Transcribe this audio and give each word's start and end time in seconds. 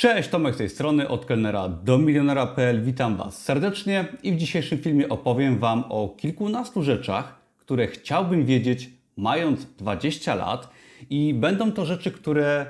Cześć, 0.00 0.28
Tomek 0.28 0.54
z 0.54 0.58
tej 0.58 0.68
strony, 0.68 1.08
od 1.08 1.26
kelnera 1.26 1.68
do 1.68 1.98
milionera.pl. 1.98 2.82
Witam 2.82 3.16
Was 3.16 3.42
serdecznie 3.42 4.04
i 4.22 4.32
w 4.32 4.36
dzisiejszym 4.36 4.78
filmie 4.78 5.08
opowiem 5.08 5.58
Wam 5.58 5.84
o 5.88 6.08
kilkunastu 6.08 6.82
rzeczach, 6.82 7.40
które 7.58 7.86
chciałbym 7.86 8.46
wiedzieć 8.46 8.90
mając 9.16 9.66
20 9.66 10.34
lat 10.34 10.70
i 11.10 11.34
będą 11.34 11.72
to 11.72 11.84
rzeczy, 11.84 12.10
które 12.12 12.66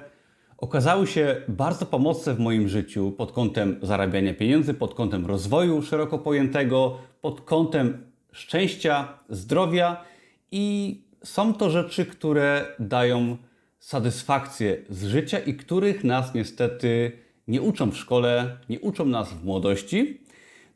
okazały 0.59 1.07
się 1.07 1.37
bardzo 1.49 1.87
pomocne 1.87 2.35
w 2.35 2.41
moim 2.41 2.69
życiu 2.69 3.13
pod 3.13 3.33
kątem 3.33 3.79
zarabiania 3.83 4.35
pieniędzy, 4.35 4.75
pod 4.75 4.95
kątem 4.95 5.27
rozwoju 5.27 5.83
szeroko 5.83 6.19
pojętego, 6.19 6.99
pod 7.21 7.41
kątem 7.41 8.07
szczęścia, 8.33 9.09
zdrowia 9.29 10.05
i 10.53 10.97
są 11.25 11.55
to 11.55 11.71
rzeczy, 11.71 12.07
które 12.07 12.65
dają 12.79 13.37
satysfakcję 13.81 14.77
z 14.91 15.05
życia 15.05 15.39
i 15.39 15.55
których 15.55 16.05
nas 16.05 16.35
niestety 16.35 17.13
nie 17.49 17.63
uczą 17.63 17.91
w 17.91 17.97
szkole, 17.97 18.57
nie 18.69 18.81
uczą 18.81 19.07
nas 19.07 19.33
w 19.33 19.45
młodości. 19.45 20.21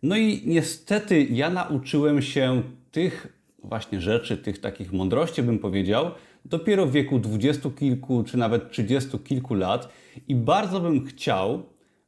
No 0.03 0.17
i 0.17 0.43
niestety 0.47 1.25
ja 1.25 1.51
nauczyłem 1.51 2.23
się 2.23 2.63
tych 2.91 3.39
właśnie 3.65 4.01
rzeczy, 4.01 4.37
tych 4.37 4.61
takich 4.61 4.93
mądrości, 4.93 5.43
bym 5.43 5.59
powiedział, 5.59 6.11
dopiero 6.45 6.87
w 6.87 6.93
wieku 6.93 7.19
dwudziestu 7.19 7.71
kilku 7.71 8.25
czy 8.25 8.37
nawet 8.37 8.71
trzydziestu 8.71 9.19
kilku 9.19 9.55
lat 9.55 9.89
i 10.29 10.35
bardzo 10.35 10.81
bym 10.81 11.07
chciał, 11.07 11.63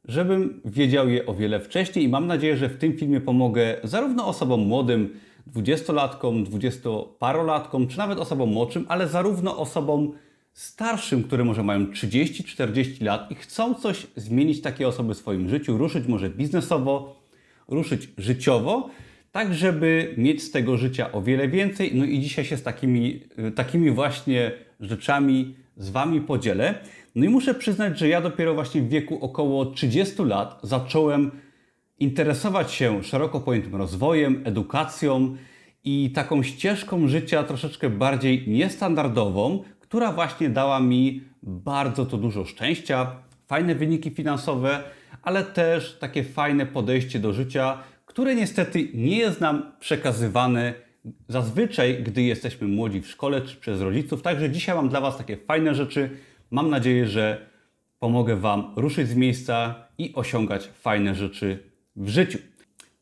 żebym 0.05 0.61
wiedział 0.65 1.09
je 1.09 1.25
o 1.25 1.33
wiele 1.33 1.59
wcześniej 1.59 2.05
i 2.05 2.09
mam 2.09 2.27
nadzieję, 2.27 2.57
że 2.57 2.69
w 2.69 2.77
tym 2.77 2.97
filmie 2.97 3.21
pomogę 3.21 3.77
zarówno 3.83 4.27
osobom 4.27 4.59
młodym, 4.59 5.19
dwudziestolatkom, 5.47 6.43
dwudziestoparolatkom, 6.43 7.87
czy 7.87 7.97
nawet 7.97 8.19
osobom 8.19 8.49
młodszym, 8.49 8.85
ale 8.89 9.07
zarówno 9.07 9.57
osobom 9.57 10.13
starszym, 10.57 11.23
które 11.23 11.43
może 11.43 11.63
mają 11.63 11.85
30-40 11.85 13.03
lat 13.03 13.31
i 13.31 13.35
chcą 13.35 13.73
coś 13.73 14.07
zmienić 14.15 14.61
takie 14.61 14.87
osoby 14.87 15.13
w 15.13 15.17
swoim 15.17 15.49
życiu, 15.49 15.77
ruszyć 15.77 16.07
może 16.07 16.29
biznesowo, 16.29 17.21
ruszyć 17.67 18.09
życiowo, 18.17 18.89
tak 19.31 19.53
żeby 19.53 20.13
mieć 20.17 20.43
z 20.43 20.51
tego 20.51 20.77
życia 20.77 21.11
o 21.11 21.21
wiele 21.21 21.47
więcej. 21.47 21.91
No 21.95 22.05
i 22.05 22.19
dzisiaj 22.19 22.45
się 22.45 22.57
z 22.57 22.63
takimi, 22.63 23.19
takimi 23.55 23.91
właśnie 23.91 24.51
rzeczami 24.79 25.55
z 25.75 25.89
Wami 25.89 26.21
podzielę. 26.21 26.75
No 27.15 27.25
i 27.25 27.29
muszę 27.29 27.53
przyznać, 27.53 27.99
że 27.99 28.07
ja 28.07 28.21
dopiero 28.21 28.53
właśnie 28.53 28.81
w 28.81 28.89
wieku 28.89 29.19
około 29.21 29.65
30 29.65 30.23
lat 30.23 30.59
zacząłem 30.63 31.31
interesować 31.99 32.71
się 32.71 33.03
szeroko 33.03 33.39
pojętym 33.39 33.75
rozwojem, 33.75 34.41
edukacją 34.45 35.35
i 35.83 36.11
taką 36.11 36.43
ścieżką 36.43 37.07
życia 37.07 37.43
troszeczkę 37.43 37.89
bardziej 37.89 38.43
niestandardową, 38.47 39.63
która 39.87 40.11
właśnie 40.11 40.49
dała 40.49 40.79
mi 40.79 41.21
bardzo 41.43 42.05
to 42.05 42.17
dużo 42.17 42.45
szczęścia, 42.45 43.11
fajne 43.47 43.75
wyniki 43.75 44.11
finansowe, 44.11 44.83
ale 45.21 45.43
też 45.43 45.97
takie 45.99 46.23
fajne 46.23 46.65
podejście 46.65 47.19
do 47.19 47.33
życia, 47.33 47.77
które 48.05 48.35
niestety 48.35 48.89
nie 48.93 49.17
jest 49.17 49.41
nam 49.41 49.71
przekazywane 49.79 50.73
zazwyczaj, 51.27 52.03
gdy 52.03 52.21
jesteśmy 52.21 52.67
młodzi 52.67 53.01
w 53.01 53.07
szkole 53.07 53.41
czy 53.41 53.55
przez 53.55 53.81
rodziców. 53.81 54.21
Także 54.21 54.49
dzisiaj 54.49 54.75
mam 54.75 54.89
dla 54.89 55.01
Was 55.01 55.17
takie 55.17 55.37
fajne 55.37 55.75
rzeczy. 55.75 56.09
Mam 56.51 56.69
nadzieję, 56.69 57.07
że 57.07 57.49
pomogę 57.99 58.35
Wam 58.35 58.73
ruszyć 58.75 59.09
z 59.09 59.15
miejsca 59.15 59.75
i 59.97 60.13
osiągać 60.15 60.67
fajne 60.67 61.15
rzeczy 61.15 61.63
w 61.95 62.09
życiu. 62.09 62.39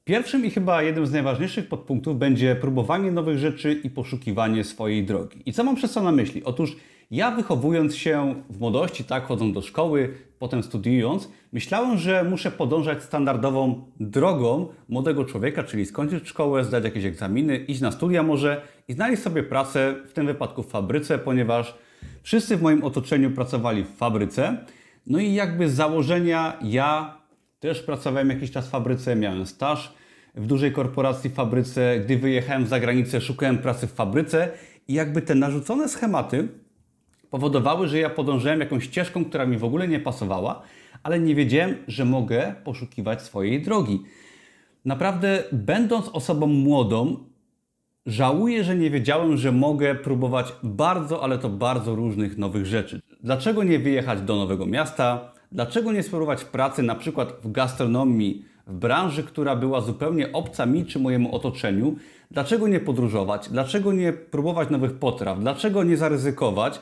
Pierwszym 0.05 0.45
i 0.45 0.49
chyba 0.49 0.83
jednym 0.83 1.07
z 1.07 1.11
najważniejszych 1.11 1.67
podpunktów 1.67 2.17
będzie 2.17 2.55
próbowanie 2.55 3.11
nowych 3.11 3.37
rzeczy 3.37 3.73
i 3.83 3.89
poszukiwanie 3.89 4.63
swojej 4.63 5.03
drogi. 5.03 5.41
I 5.45 5.53
co 5.53 5.63
mam 5.63 5.75
przez 5.75 5.93
to 5.93 6.03
na 6.03 6.11
myśli? 6.11 6.43
Otóż 6.43 6.77
ja 7.11 7.31
wychowując 7.31 7.95
się 7.95 8.35
w 8.49 8.59
młodości, 8.59 9.03
tak, 9.03 9.25
chodząc 9.25 9.53
do 9.53 9.61
szkoły, 9.61 10.13
potem 10.39 10.63
studiując, 10.63 11.29
myślałem, 11.51 11.97
że 11.97 12.23
muszę 12.23 12.51
podążać 12.51 13.03
standardową 13.03 13.91
drogą 13.99 14.67
młodego 14.89 15.25
człowieka, 15.25 15.63
czyli 15.63 15.85
skończyć 15.85 16.27
szkołę, 16.27 16.63
zdać 16.63 16.83
jakieś 16.83 17.05
egzaminy, 17.05 17.57
iść 17.57 17.81
na 17.81 17.91
studia 17.91 18.23
może 18.23 18.61
i 18.87 18.93
znaleźć 18.93 19.23
sobie 19.23 19.43
pracę, 19.43 19.95
w 20.07 20.13
tym 20.13 20.25
wypadku 20.25 20.63
w 20.63 20.67
fabryce, 20.67 21.17
ponieważ 21.17 21.75
wszyscy 22.23 22.57
w 22.57 22.61
moim 22.61 22.83
otoczeniu 22.83 23.31
pracowali 23.31 23.83
w 23.83 23.95
fabryce. 23.97 24.57
No 25.07 25.19
i 25.19 25.33
jakby 25.33 25.69
z 25.69 25.73
założenia 25.73 26.53
ja 26.61 27.17
też 27.59 27.81
pracowałem 27.81 28.29
jakiś 28.29 28.51
czas 28.51 28.67
w 28.67 28.69
fabryce, 28.69 29.15
miałem 29.15 29.45
staż 29.45 29.93
w 30.35 30.47
dużej 30.47 30.71
korporacji 30.71 31.29
w 31.29 31.33
fabryce. 31.33 31.99
Gdy 31.99 32.17
wyjechałem 32.17 32.67
za 32.67 32.79
granicę, 32.79 33.21
szukałem 33.21 33.57
pracy 33.57 33.87
w 33.87 33.91
fabryce 33.91 34.49
i 34.87 34.93
jakby 34.93 35.21
te 35.21 35.35
narzucone 35.35 35.89
schematy 35.89 36.47
powodowały, 37.29 37.87
że 37.87 37.99
ja 37.99 38.09
podążałem 38.09 38.59
jakąś 38.59 38.83
ścieżką, 38.83 39.25
która 39.25 39.45
mi 39.45 39.57
w 39.57 39.63
ogóle 39.63 39.87
nie 39.87 39.99
pasowała, 39.99 40.61
ale 41.03 41.19
nie 41.19 41.35
wiedziałem, 41.35 41.75
że 41.87 42.05
mogę 42.05 42.55
poszukiwać 42.63 43.21
swojej 43.21 43.61
drogi. 43.61 44.03
Naprawdę, 44.85 45.43
będąc 45.51 46.09
osobą 46.09 46.47
młodą, 46.47 47.17
żałuję, 48.05 48.63
że 48.63 48.75
nie 48.75 48.89
wiedziałem, 48.89 49.37
że 49.37 49.51
mogę 49.51 49.95
próbować 49.95 50.53
bardzo, 50.63 51.23
ale 51.23 51.37
to 51.37 51.49
bardzo 51.49 51.95
różnych 51.95 52.37
nowych 52.37 52.65
rzeczy. 52.65 53.01
Dlaczego 53.23 53.63
nie 53.63 53.79
wyjechać 53.79 54.21
do 54.21 54.35
nowego 54.35 54.65
miasta? 54.65 55.34
Dlaczego 55.51 55.91
nie 55.91 56.03
spróbować 56.03 56.43
pracy 56.43 56.83
na 56.83 56.95
przykład 56.95 57.33
w 57.43 57.51
gastronomii, 57.51 58.45
w 58.67 58.73
branży, 58.73 59.23
która 59.23 59.55
była 59.55 59.81
zupełnie 59.81 60.31
obca 60.31 60.65
mi 60.65 60.85
czy 60.85 60.99
mojemu 60.99 61.35
otoczeniu? 61.35 61.95
Dlaczego 62.31 62.67
nie 62.67 62.79
podróżować? 62.79 63.49
Dlaczego 63.49 63.93
nie 63.93 64.13
próbować 64.13 64.69
nowych 64.69 64.93
potraw? 64.93 65.39
Dlaczego 65.39 65.83
nie 65.83 65.97
zaryzykować? 65.97 66.81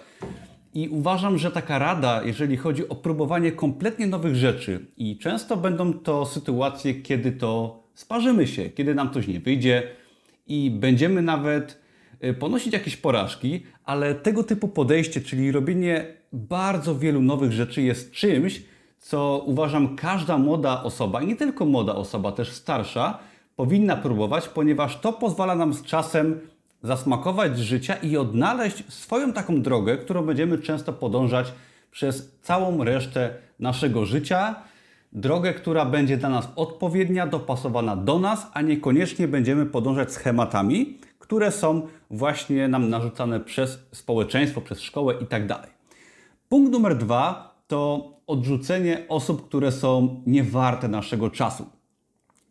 I 0.74 0.90
uważam, 0.90 1.38
że 1.38 1.52
taka 1.52 1.80
rada, 1.80 2.22
jeżeli 2.26 2.58
chodzi 2.58 2.90
o 2.90 2.96
próbowanie 2.96 3.52
kompletnie 3.52 4.08
nowych 4.08 4.36
rzeczy, 4.36 4.86
i 4.98 5.18
często 5.18 5.58
będą 5.58 5.94
to 5.94 6.26
sytuacje, 6.26 6.94
kiedy 6.94 7.32
to 7.32 7.84
sparzymy 7.94 8.48
się, 8.48 8.70
kiedy 8.70 8.96
nam 8.96 9.14
coś 9.14 9.28
nie 9.28 9.40
wyjdzie 9.40 9.84
i 10.48 10.72
będziemy 10.72 11.22
nawet 11.22 11.82
y, 12.24 12.34
ponosić 12.34 12.74
jakieś 12.74 12.98
porażki, 12.98 13.64
ale 13.86 14.16
tego 14.16 14.44
typu 14.44 14.68
podejście, 14.68 15.22
czyli 15.22 15.52
robienie 15.52 16.06
bardzo 16.34 16.96
wielu 16.96 17.22
nowych 17.22 17.52
rzeczy 17.52 17.82
jest 17.82 18.12
czymś, 18.12 18.64
co 19.00 19.44
uważam 19.46 19.96
każda 19.96 20.38
młoda 20.38 20.84
osoba, 20.84 21.22
nie 21.22 21.36
tylko 21.36 21.66
młoda 21.66 21.96
osoba, 21.96 22.32
też 22.32 22.52
starsza, 22.52 23.20
powinna 23.56 23.96
próbować, 23.96 24.48
ponieważ 24.48 25.00
to 25.00 25.14
pozwala 25.14 25.56
nam 25.56 25.74
z 25.74 25.84
czasem 25.84 26.40
zasmakować 26.84 27.60
życia 27.60 27.96
i 27.96 28.18
odnaleźć 28.18 28.94
swoją 28.94 29.34
taką 29.34 29.62
drogę, 29.62 29.98
którą 29.98 30.26
będziemy 30.26 30.58
często 30.58 30.94
podążać 30.94 31.54
przez 31.92 32.38
całą 32.42 32.84
resztę 32.84 33.34
naszego 33.60 34.06
życia. 34.06 34.56
Drogę, 35.14 35.54
która 35.54 35.86
będzie 35.86 36.18
dla 36.18 36.30
nas 36.30 36.48
odpowiednia, 36.56 37.28
dopasowana 37.28 37.96
do 37.96 38.20
nas, 38.20 38.48
a 38.54 38.62
niekoniecznie 38.62 39.28
będziemy 39.28 39.66
podążać 39.66 40.12
schematami, 40.12 40.98
które 41.24 41.52
są 41.52 41.88
właśnie 42.10 42.68
nam 42.68 42.90
narzucane 42.90 43.40
przez 43.40 43.80
społeczeństwo, 43.92 44.62
przez 44.62 44.82
szkołę 44.82 45.14
itd. 45.14 45.48
Tak 45.48 45.74
Punkt 46.50 46.72
numer 46.72 46.98
dwa 46.98 47.56
to 47.68 48.12
odrzucenie 48.28 49.06
osób, 49.10 49.48
które 49.48 49.72
są 49.72 50.24
niewarte 50.26 50.88
naszego 50.88 51.30
czasu. 51.30 51.66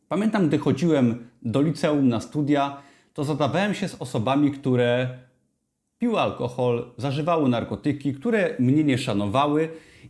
Pamiętam, 0.09 0.49
gdy 0.49 0.59
chodziłem 0.59 1.28
do 1.43 1.62
liceum 1.62 2.09
na 2.09 2.21
studia, 2.21 2.77
to 3.15 3.25
zadawałem 3.25 3.75
się 3.75 3.88
z 3.88 3.94
osobami, 3.94 4.50
które 4.50 5.19
piły 5.99 6.21
alkohol, 6.21 6.93
zażywały 6.97 7.49
narkotyki, 7.49 8.15
które 8.15 8.56
mnie 8.59 8.84
nie 8.84 8.99
szanowały. 8.99 9.69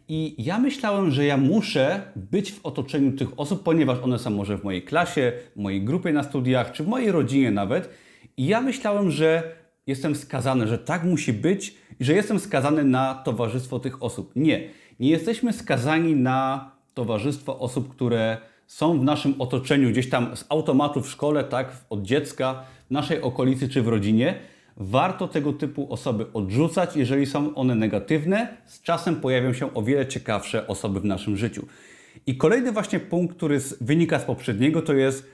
I 0.08 0.34
ja 0.38 0.58
myślałem, 0.58 1.10
że 1.10 1.24
ja 1.24 1.36
muszę 1.36 2.02
być 2.16 2.52
w 2.52 2.66
otoczeniu 2.66 3.12
tych 3.12 3.40
osób, 3.40 3.62
ponieważ 3.62 3.98
one 3.98 4.18
są 4.18 4.30
może 4.30 4.58
w 4.58 4.64
mojej 4.64 4.82
klasie, 4.82 5.32
w 5.56 5.60
mojej 5.60 5.84
grupie 5.84 6.12
na 6.12 6.22
studiach, 6.22 6.72
czy 6.72 6.84
w 6.84 6.88
mojej 6.88 7.12
rodzinie 7.12 7.50
nawet. 7.50 8.11
I 8.36 8.46
ja 8.46 8.60
myślałem, 8.60 9.10
że 9.10 9.56
jestem 9.86 10.14
skazany, 10.14 10.66
że 10.66 10.78
tak 10.78 11.04
musi 11.04 11.32
być 11.32 11.74
i 12.00 12.04
że 12.04 12.12
jestem 12.12 12.40
skazany 12.40 12.84
na 12.84 13.14
towarzystwo 13.14 13.78
tych 13.78 14.02
osób. 14.02 14.32
Nie, 14.36 14.68
nie 15.00 15.10
jesteśmy 15.10 15.52
skazani 15.52 16.16
na 16.16 16.70
towarzystwo 16.94 17.58
osób, 17.58 17.88
które 17.88 18.38
są 18.66 19.00
w 19.00 19.04
naszym 19.04 19.34
otoczeniu, 19.38 19.90
gdzieś 19.90 20.08
tam 20.08 20.36
z 20.36 20.44
automatu 20.48 21.02
w 21.02 21.08
szkole, 21.08 21.44
tak, 21.44 21.72
od 21.90 22.02
dziecka, 22.02 22.64
w 22.88 22.90
naszej 22.90 23.22
okolicy 23.22 23.68
czy 23.68 23.82
w 23.82 23.88
rodzinie. 23.88 24.34
Warto 24.76 25.28
tego 25.28 25.52
typu 25.52 25.92
osoby 25.92 26.26
odrzucać, 26.32 26.96
jeżeli 26.96 27.26
są 27.26 27.54
one 27.54 27.74
negatywne. 27.74 28.56
Z 28.66 28.82
czasem 28.82 29.16
pojawią 29.16 29.52
się 29.52 29.74
o 29.74 29.82
wiele 29.82 30.06
ciekawsze 30.06 30.66
osoby 30.66 31.00
w 31.00 31.04
naszym 31.04 31.36
życiu. 31.36 31.66
I 32.26 32.36
kolejny 32.36 32.72
właśnie 32.72 33.00
punkt, 33.00 33.36
który 33.36 33.60
wynika 33.80 34.18
z 34.18 34.24
poprzedniego, 34.24 34.82
to 34.82 34.94
jest, 34.94 35.28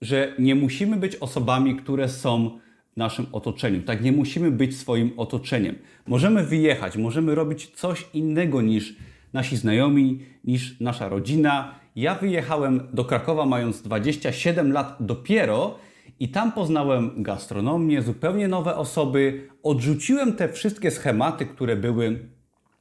że 0.00 0.34
nie 0.38 0.54
musimy 0.54 0.96
być 0.96 1.16
osobami, 1.16 1.76
które 1.76 2.08
są 2.08 2.58
w 2.92 2.96
naszym 2.96 3.26
otoczeniu. 3.32 3.82
Tak, 3.82 4.02
nie 4.02 4.12
musimy 4.12 4.50
być 4.50 4.76
swoim 4.76 5.12
otoczeniem. 5.16 5.74
Możemy 6.06 6.44
wyjechać, 6.44 6.96
możemy 6.96 7.34
robić 7.34 7.70
coś 7.70 8.06
innego 8.14 8.62
niż 8.62 8.96
nasi 9.32 9.56
znajomi, 9.56 10.20
niż 10.44 10.80
nasza 10.80 11.08
rodzina. 11.08 11.74
Ja 11.96 12.14
wyjechałem 12.14 12.88
do 12.92 13.04
Krakowa 13.04 13.46
mając 13.46 13.82
27 13.82 14.72
lat 14.72 14.96
dopiero 15.00 15.78
i 16.20 16.28
tam 16.28 16.52
poznałem 16.52 17.22
gastronomię, 17.22 18.02
zupełnie 18.02 18.48
nowe 18.48 18.76
osoby. 18.76 19.48
Odrzuciłem 19.62 20.32
te 20.32 20.48
wszystkie 20.48 20.90
schematy, 20.90 21.46
które 21.46 21.76
były 21.76 22.28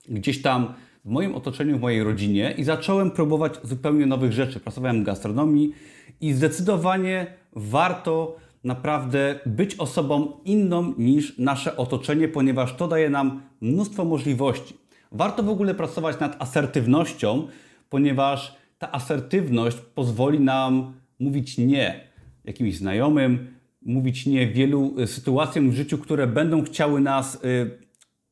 gdzieś 0.09 0.41
tam 0.41 0.73
w 1.05 1.09
moim 1.09 1.35
otoczeniu, 1.35 1.77
w 1.77 1.81
mojej 1.81 2.03
rodzinie 2.03 2.53
i 2.57 2.63
zacząłem 2.63 3.11
próbować 3.11 3.53
zupełnie 3.63 4.05
nowych 4.05 4.31
rzeczy. 4.31 4.59
Pracowałem 4.59 5.01
w 5.01 5.05
gastronomii 5.05 5.73
i 6.21 6.33
zdecydowanie 6.33 7.27
warto 7.55 8.35
naprawdę 8.63 9.39
być 9.45 9.75
osobą 9.75 10.31
inną 10.45 10.93
niż 10.97 11.37
nasze 11.37 11.77
otoczenie, 11.77 12.27
ponieważ 12.27 12.75
to 12.75 12.87
daje 12.87 13.09
nam 13.09 13.41
mnóstwo 13.61 14.05
możliwości. 14.05 14.77
Warto 15.11 15.43
w 15.43 15.49
ogóle 15.49 15.75
pracować 15.75 16.19
nad 16.19 16.41
asertywnością, 16.41 17.47
ponieważ 17.89 18.55
ta 18.77 18.91
asertywność 18.91 19.77
pozwoli 19.77 20.39
nam 20.39 20.93
mówić 21.19 21.57
nie 21.57 22.07
jakimś 22.45 22.77
znajomym, 22.77 23.47
mówić 23.81 24.25
nie 24.25 24.47
wielu 24.47 24.99
y, 24.99 25.07
sytuacjom 25.07 25.71
w 25.71 25.73
życiu, 25.73 25.97
które 25.97 26.27
będą 26.27 26.63
chciały 26.63 27.01
nas 27.01 27.35
y, 27.35 27.82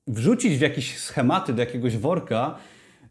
wrzucić 0.08 0.58
w 0.58 0.62
jakieś 0.62 0.98
schematy, 0.98 1.54
do 1.54 1.60
jakiegoś 1.60 1.98
worka 1.98 2.56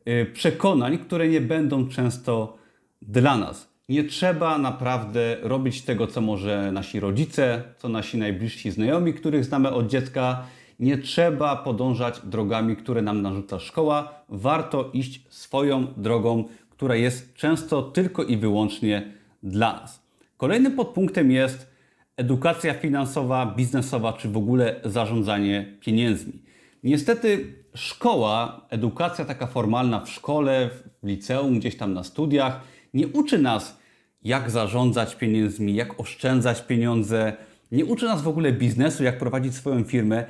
y, 0.08 0.26
przekonań, 0.32 0.98
które 0.98 1.28
nie 1.28 1.40
będą 1.40 1.88
często 1.88 2.58
dla 3.02 3.36
nas. 3.36 3.70
Nie 3.88 4.04
trzeba 4.04 4.58
naprawdę 4.58 5.36
robić 5.42 5.82
tego, 5.82 6.06
co 6.06 6.20
może 6.20 6.72
nasi 6.72 7.00
rodzice, 7.00 7.62
co 7.78 7.88
nasi 7.88 8.18
najbliżsi 8.18 8.70
znajomi, 8.70 9.14
których 9.14 9.44
znamy 9.44 9.70
od 9.70 9.86
dziecka. 9.86 10.42
Nie 10.80 10.98
trzeba 10.98 11.56
podążać 11.56 12.20
drogami, 12.24 12.76
które 12.76 13.02
nam 13.02 13.22
narzuca 13.22 13.58
szkoła. 13.58 14.24
Warto 14.28 14.90
iść 14.92 15.22
swoją 15.28 15.86
drogą, 15.96 16.44
która 16.70 16.96
jest 16.96 17.34
często 17.34 17.82
tylko 17.82 18.24
i 18.24 18.36
wyłącznie 18.36 19.12
dla 19.42 19.72
nas. 19.72 20.02
Kolejnym 20.36 20.72
podpunktem 20.72 21.30
jest 21.30 21.70
edukacja 22.16 22.74
finansowa, 22.74 23.54
biznesowa 23.56 24.12
czy 24.12 24.28
w 24.28 24.36
ogóle 24.36 24.80
zarządzanie 24.84 25.76
pieniędzmi. 25.80 26.49
Niestety 26.84 27.54
szkoła, 27.74 28.66
edukacja 28.70 29.24
taka 29.24 29.46
formalna 29.46 30.00
w 30.00 30.08
szkole, 30.08 30.70
w 31.02 31.06
liceum, 31.06 31.58
gdzieś 31.58 31.76
tam 31.76 31.94
na 31.94 32.04
studiach, 32.04 32.60
nie 32.94 33.08
uczy 33.08 33.38
nas, 33.38 33.78
jak 34.22 34.50
zarządzać 34.50 35.16
pieniędzmi, 35.16 35.74
jak 35.74 36.00
oszczędzać 36.00 36.62
pieniądze, 36.62 37.32
nie 37.72 37.84
uczy 37.84 38.04
nas 38.04 38.22
w 38.22 38.28
ogóle 38.28 38.52
biznesu, 38.52 39.04
jak 39.04 39.18
prowadzić 39.18 39.54
swoją 39.54 39.84
firmę. 39.84 40.24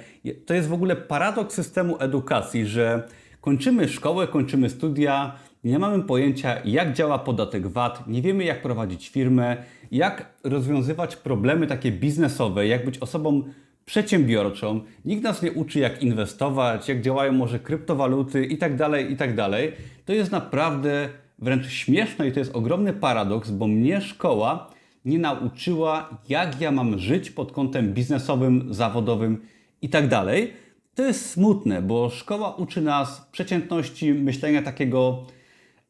To 0.47 0.55
jest 0.55 0.69
w 0.69 0.73
ogóle 0.73 0.97
paradoks 0.97 1.55
systemu 1.55 1.97
edukacji, 1.99 2.67
że 2.67 3.09
kończymy 3.41 3.89
szkołę, 3.89 4.27
kończymy 4.27 4.71
studia, 4.71 5.35
nie 5.65 5.79
mamy 5.79 6.03
pojęcia, 6.03 6.57
jak 6.65 6.93
działa 6.93 7.19
podatek 7.19 7.67
VAT, 7.67 8.07
nie 8.07 8.23
wiemy, 8.23 8.45
jak 8.45 8.63
prowadzić 8.63 9.09
firmę, 9.09 9.57
jak 9.91 10.33
rozwiązywać 10.45 11.17
problemy 11.17 11.67
takie 11.67 11.93
biznesowe, 11.93 12.67
jak 12.67 12.85
być 12.85 12.99
osobą 12.99 13.43
przedsiębiorczą. 13.91 14.81
Nikt 15.05 15.23
nas 15.23 15.43
nie 15.43 15.53
uczy, 15.53 15.79
jak 15.79 16.03
inwestować, 16.03 16.89
jak 16.89 17.01
działają 17.01 17.33
może 17.33 17.59
kryptowaluty 17.59 18.47
itd., 18.47 18.77
tak 18.91 19.11
itd. 19.11 19.49
Tak 19.51 19.61
to 20.05 20.13
jest 20.13 20.33
naprawdę 20.33 21.09
wręcz 21.39 21.67
śmieszne 21.67 22.29
i 22.29 22.33
to 22.33 22.39
jest 22.39 22.57
ogromny 22.57 22.93
paradoks, 22.93 23.51
bo 23.51 23.67
mnie 23.67 24.01
szkoła 24.01 24.71
nie 25.05 25.19
nauczyła, 25.19 26.11
jak 26.29 26.61
ja 26.61 26.71
mam 26.71 26.99
żyć 26.99 27.31
pod 27.31 27.53
kątem 27.53 27.95
biznesowym, 27.95 28.75
zawodowym 28.75 29.43
itd. 29.83 30.09
Tak 30.09 30.27
to 30.95 31.03
jest 31.03 31.31
smutne, 31.31 31.83
bo 31.83 32.11
szkoła 32.11 32.55
uczy 32.57 32.81
nas 32.81 33.29
przeciętności, 33.33 34.15
myślenia 34.15 34.63
takiego 34.63 35.27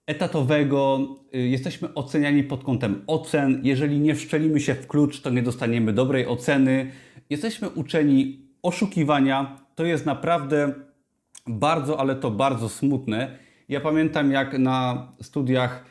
etatowego. 0.07 1.09
Y, 1.35 1.39
jesteśmy 1.39 1.95
oceniani 1.95 2.45
pod 2.45 2.65
kątem 2.65 3.03
ocen. 3.07 3.61
Jeżeli 3.65 4.01
nie 4.01 4.15
wszczelimy 4.15 4.61
się 4.61 4.75
w 4.75 4.87
klucz, 4.87 5.21
to 5.21 5.31
nie 5.31 5.43
dostaniemy 5.43 5.93
dobrej 5.93 6.27
oceny. 6.27 6.91
Jesteśmy 7.31 7.69
uczeni 7.69 8.47
oszukiwania. 8.63 9.57
To 9.75 9.85
jest 9.85 10.07
naprawdę 10.07 10.75
bardzo, 11.47 12.01
ale 12.01 12.17
to 12.17 12.31
bardzo 12.31 12.69
smutne. 12.69 13.39
Ja 13.69 13.81
pamiętam, 13.81 14.31
jak 14.31 14.59
na 14.59 15.09
studiach 15.23 15.85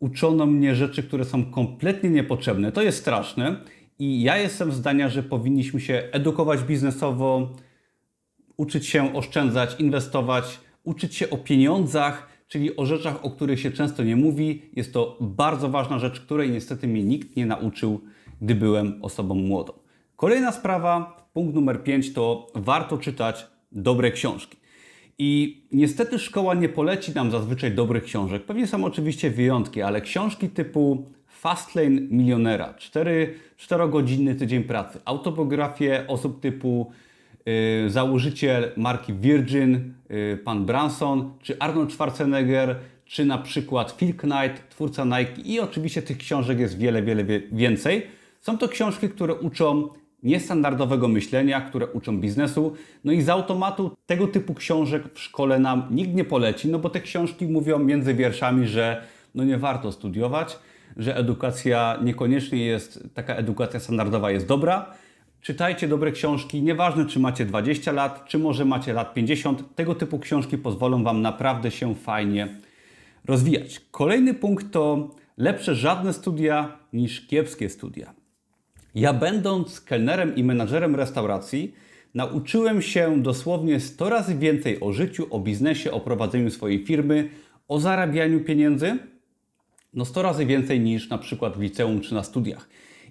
uczono 0.00 0.46
mnie 0.46 0.74
rzeczy, 0.74 1.02
które 1.02 1.24
są 1.24 1.44
kompletnie 1.44 2.10
niepotrzebne. 2.10 2.72
To 2.72 2.82
jest 2.82 2.98
straszne. 2.98 3.56
I 3.98 4.22
ja 4.22 4.36
jestem 4.36 4.72
zdania, 4.72 5.08
że 5.08 5.22
powinniśmy 5.22 5.80
się 5.80 6.08
edukować 6.12 6.62
biznesowo, 6.62 7.50
uczyć 8.56 8.86
się 8.86 9.14
oszczędzać, 9.14 9.80
inwestować, 9.80 10.60
uczyć 10.84 11.14
się 11.14 11.30
o 11.30 11.36
pieniądzach, 11.36 12.28
czyli 12.48 12.76
o 12.76 12.86
rzeczach, 12.86 13.24
o 13.24 13.30
których 13.30 13.60
się 13.60 13.70
często 13.70 14.04
nie 14.04 14.16
mówi. 14.16 14.62
Jest 14.76 14.92
to 14.92 15.18
bardzo 15.20 15.68
ważna 15.68 15.98
rzecz, 15.98 16.20
której 16.20 16.50
niestety 16.50 16.88
mnie 16.88 17.04
nikt 17.04 17.36
nie 17.36 17.46
nauczył, 17.46 18.00
gdy 18.42 18.54
byłem 18.54 19.04
osobą 19.04 19.34
młodą. 19.34 19.87
Kolejna 20.18 20.52
sprawa, 20.52 21.16
punkt 21.32 21.54
numer 21.54 21.82
5, 21.82 22.12
to 22.12 22.46
warto 22.54 22.98
czytać 22.98 23.46
dobre 23.72 24.10
książki. 24.10 24.56
I 25.18 25.62
niestety 25.72 26.18
szkoła 26.18 26.54
nie 26.54 26.68
poleci 26.68 27.12
nam 27.14 27.30
zazwyczaj 27.30 27.72
dobrych 27.72 28.04
książek. 28.04 28.44
Pewnie 28.44 28.66
są 28.66 28.84
oczywiście 28.84 29.30
wyjątki, 29.30 29.82
ale 29.82 30.00
książki 30.00 30.48
typu 30.48 31.04
Fastlane 31.26 32.00
Milionera, 32.00 32.74
4, 32.74 33.34
4-godzinny 33.58 34.34
tydzień 34.34 34.64
pracy, 34.64 34.98
autobiografie 35.04 36.04
osób 36.08 36.40
typu 36.40 36.92
y, 37.86 37.90
założyciel 37.90 38.72
marki 38.76 39.12
Virgin, 39.12 39.94
y, 40.10 40.38
pan 40.44 40.66
Branson, 40.66 41.32
czy 41.42 41.58
Arnold 41.58 41.92
Schwarzenegger, 41.92 42.76
czy 43.04 43.24
na 43.24 43.38
przykład 43.38 43.96
Phil 43.96 44.14
Knight, 44.14 44.68
twórca 44.68 45.04
Nike 45.04 45.42
i 45.44 45.60
oczywiście 45.60 46.02
tych 46.02 46.18
książek 46.18 46.58
jest 46.58 46.78
wiele, 46.78 47.02
wiele 47.02 47.24
więcej. 47.52 48.06
Są 48.40 48.58
to 48.58 48.68
książki, 48.68 49.08
które 49.08 49.34
uczą 49.34 49.88
niestandardowego 50.22 51.08
myślenia, 51.08 51.60
które 51.60 51.86
uczą 51.86 52.20
biznesu. 52.20 52.72
No 53.04 53.12
i 53.12 53.22
z 53.22 53.28
automatu 53.28 53.96
tego 54.06 54.26
typu 54.26 54.54
książek 54.54 55.02
w 55.14 55.20
szkole 55.20 55.58
nam 55.58 55.82
nikt 55.90 56.14
nie 56.14 56.24
poleci, 56.24 56.68
no 56.68 56.78
bo 56.78 56.90
te 56.90 57.00
książki 57.00 57.46
mówią 57.46 57.78
między 57.78 58.14
wierszami, 58.14 58.66
że 58.66 59.02
no 59.34 59.44
nie 59.44 59.58
warto 59.58 59.92
studiować, 59.92 60.58
że 60.96 61.16
edukacja 61.16 61.98
niekoniecznie 62.02 62.66
jest, 62.66 63.08
taka 63.14 63.34
edukacja 63.34 63.80
standardowa 63.80 64.30
jest 64.30 64.46
dobra. 64.46 64.94
Czytajcie 65.40 65.88
dobre 65.88 66.12
książki, 66.12 66.62
nieważne 66.62 67.06
czy 67.06 67.20
macie 67.20 67.44
20 67.44 67.92
lat, 67.92 68.24
czy 68.24 68.38
może 68.38 68.64
macie 68.64 68.92
lat 68.92 69.14
50, 69.14 69.74
tego 69.74 69.94
typu 69.94 70.18
książki 70.18 70.58
pozwolą 70.58 71.04
Wam 71.04 71.22
naprawdę 71.22 71.70
się 71.70 71.94
fajnie 71.94 72.48
rozwijać. 73.24 73.80
Kolejny 73.90 74.34
punkt 74.34 74.72
to 74.72 75.10
lepsze 75.36 75.74
żadne 75.74 76.12
studia 76.12 76.78
niż 76.92 77.26
kiepskie 77.26 77.68
studia. 77.68 78.17
Ja, 78.94 79.12
będąc 79.12 79.80
kelnerem 79.80 80.36
i 80.36 80.44
menadżerem 80.44 80.96
restauracji, 80.96 81.74
nauczyłem 82.14 82.82
się 82.82 83.22
dosłownie 83.22 83.80
100 83.80 84.08
razy 84.10 84.34
więcej 84.34 84.80
o 84.80 84.92
życiu, 84.92 85.26
o 85.30 85.40
biznesie, 85.40 85.92
o 85.92 86.00
prowadzeniu 86.00 86.50
swojej 86.50 86.86
firmy, 86.86 87.28
o 87.68 87.80
zarabianiu 87.80 88.40
pieniędzy. 88.40 88.98
No 89.94 90.04
100 90.04 90.22
razy 90.22 90.46
więcej 90.46 90.80
niż 90.80 91.08
na 91.08 91.18
przykład 91.18 91.56
w 91.56 91.60
liceum 91.60 92.00
czy 92.00 92.14
na 92.14 92.22
studiach. 92.22 92.68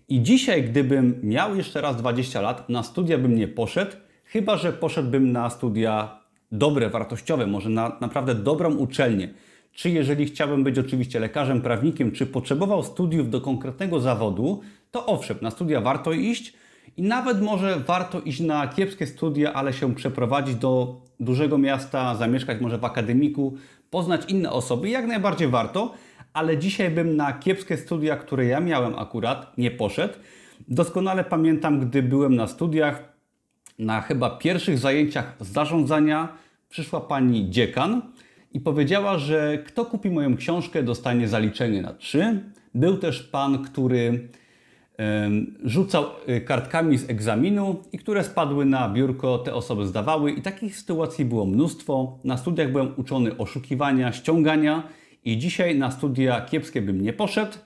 I 0.10 0.22
dzisiaj, 0.22 0.63
gdybym 0.63 1.19
miał 1.24 1.55
jeszcze 1.55 1.81
raz 1.81 1.98
20 1.98 2.41
lat, 2.41 2.69
na 2.69 2.84
studia 2.84 3.17
bym 3.17 3.36
nie 3.36 3.48
poszedł, 3.48 3.91
chyba 4.25 4.57
że 4.57 4.74
poszedłbym 4.74 5.31
na 5.31 5.50
studia 5.50 6.19
dobre, 6.51 6.89
wartościowe, 6.89 7.48
może 7.48 7.69
na 7.69 7.98
naprawdę 8.01 8.36
dobrą 8.36 8.75
uczelnię. 8.75 9.34
Czy 9.77 9.89
jeżeli 9.89 10.25
chciałbym 10.25 10.63
być 10.63 10.79
oczywiście 10.79 11.19
lekarzem, 11.19 11.62
prawnikiem, 11.62 12.12
czy 12.12 12.25
potrzebował 12.25 12.84
studiów 12.84 13.29
do 13.29 13.41
konkretnego 13.41 14.00
zawodu, 14.00 14.62
to 14.91 15.05
owszem, 15.05 15.38
na 15.41 15.51
studia 15.51 15.81
warto 15.81 16.12
iść 16.12 16.53
i 16.98 17.01
nawet 17.01 17.41
może 17.41 17.79
warto 17.79 18.22
iść 18.22 18.39
na 18.39 18.67
kiepskie 18.67 19.07
studia, 19.07 19.53
ale 19.53 19.74
się 19.74 19.96
przeprowadzić 19.96 20.55
do 20.55 21.01
dużego 21.19 21.57
miasta, 21.57 22.15
zamieszkać 22.15 22.62
może 22.62 22.77
w 22.77 22.86
akademiku, 22.86 23.57
poznać 23.89 24.22
inne 24.27 24.51
osoby, 24.51 24.89
jak 24.89 25.07
najbardziej 25.07 25.48
warto, 25.48 25.93
ale 26.34 26.57
dzisiaj 26.57 26.89
bym 26.89 27.15
na 27.15 27.34
kiepskie 27.34 27.77
studia, 27.77 28.15
które 28.15 28.46
ja 28.46 28.60
miałem 28.60 29.00
akurat, 29.00 29.57
nie 29.57 29.72
poszedł. 29.72 30.13
Doskonale 30.67 31.24
pamiętam, 31.24 31.79
gdy 31.79 32.03
byłem 32.03 32.36
na 32.36 32.48
studiach, 32.48 33.13
na 33.79 34.01
chyba 34.01 34.29
pierwszych 34.29 34.79
zajęciach 34.79 35.36
zarządzania 35.39 36.27
przyszła 36.69 37.01
pani 37.01 37.50
dziekan 37.50 38.01
i 38.54 38.60
powiedziała, 38.60 39.18
że 39.18 39.58
kto 39.66 39.86
kupi 39.86 40.10
moją 40.10 40.38
książkę, 40.38 40.84
dostanie 40.84 41.27
zaliczenie 41.27 41.82
na 41.82 41.94
trzy. 41.94 42.39
Był 42.75 42.98
też 42.98 43.24
pan, 43.24 43.63
który 43.63 44.30
rzucał 45.63 46.06
y, 46.30 46.42
kartkami 46.42 46.98
z 46.98 47.10
egzaminu 47.10 47.84
i 47.92 47.98
które 47.98 48.24
spadły 48.24 48.66
na 48.66 48.89
biurko, 48.89 49.38
te 49.38 49.54
osoby 49.54 49.88
zdawały 49.88 50.32
i 50.32 50.42
takich 50.42 50.77
sytuacji 50.77 51.25
było 51.25 51.46
mnóstwo. 51.46 52.20
Na 52.24 52.38
studiach 52.38 52.72
byłem 52.72 52.94
uczony 52.98 53.38
oszukiwania, 53.38 54.12
ściągania 54.12 54.84
i 55.25 55.38
dzisiaj 55.38 55.77
na 55.77 55.92
studia 55.92 56.42
kiepskie 56.42 56.82
bym 56.82 57.01
nie 57.01 57.13
poszedł 57.13 57.58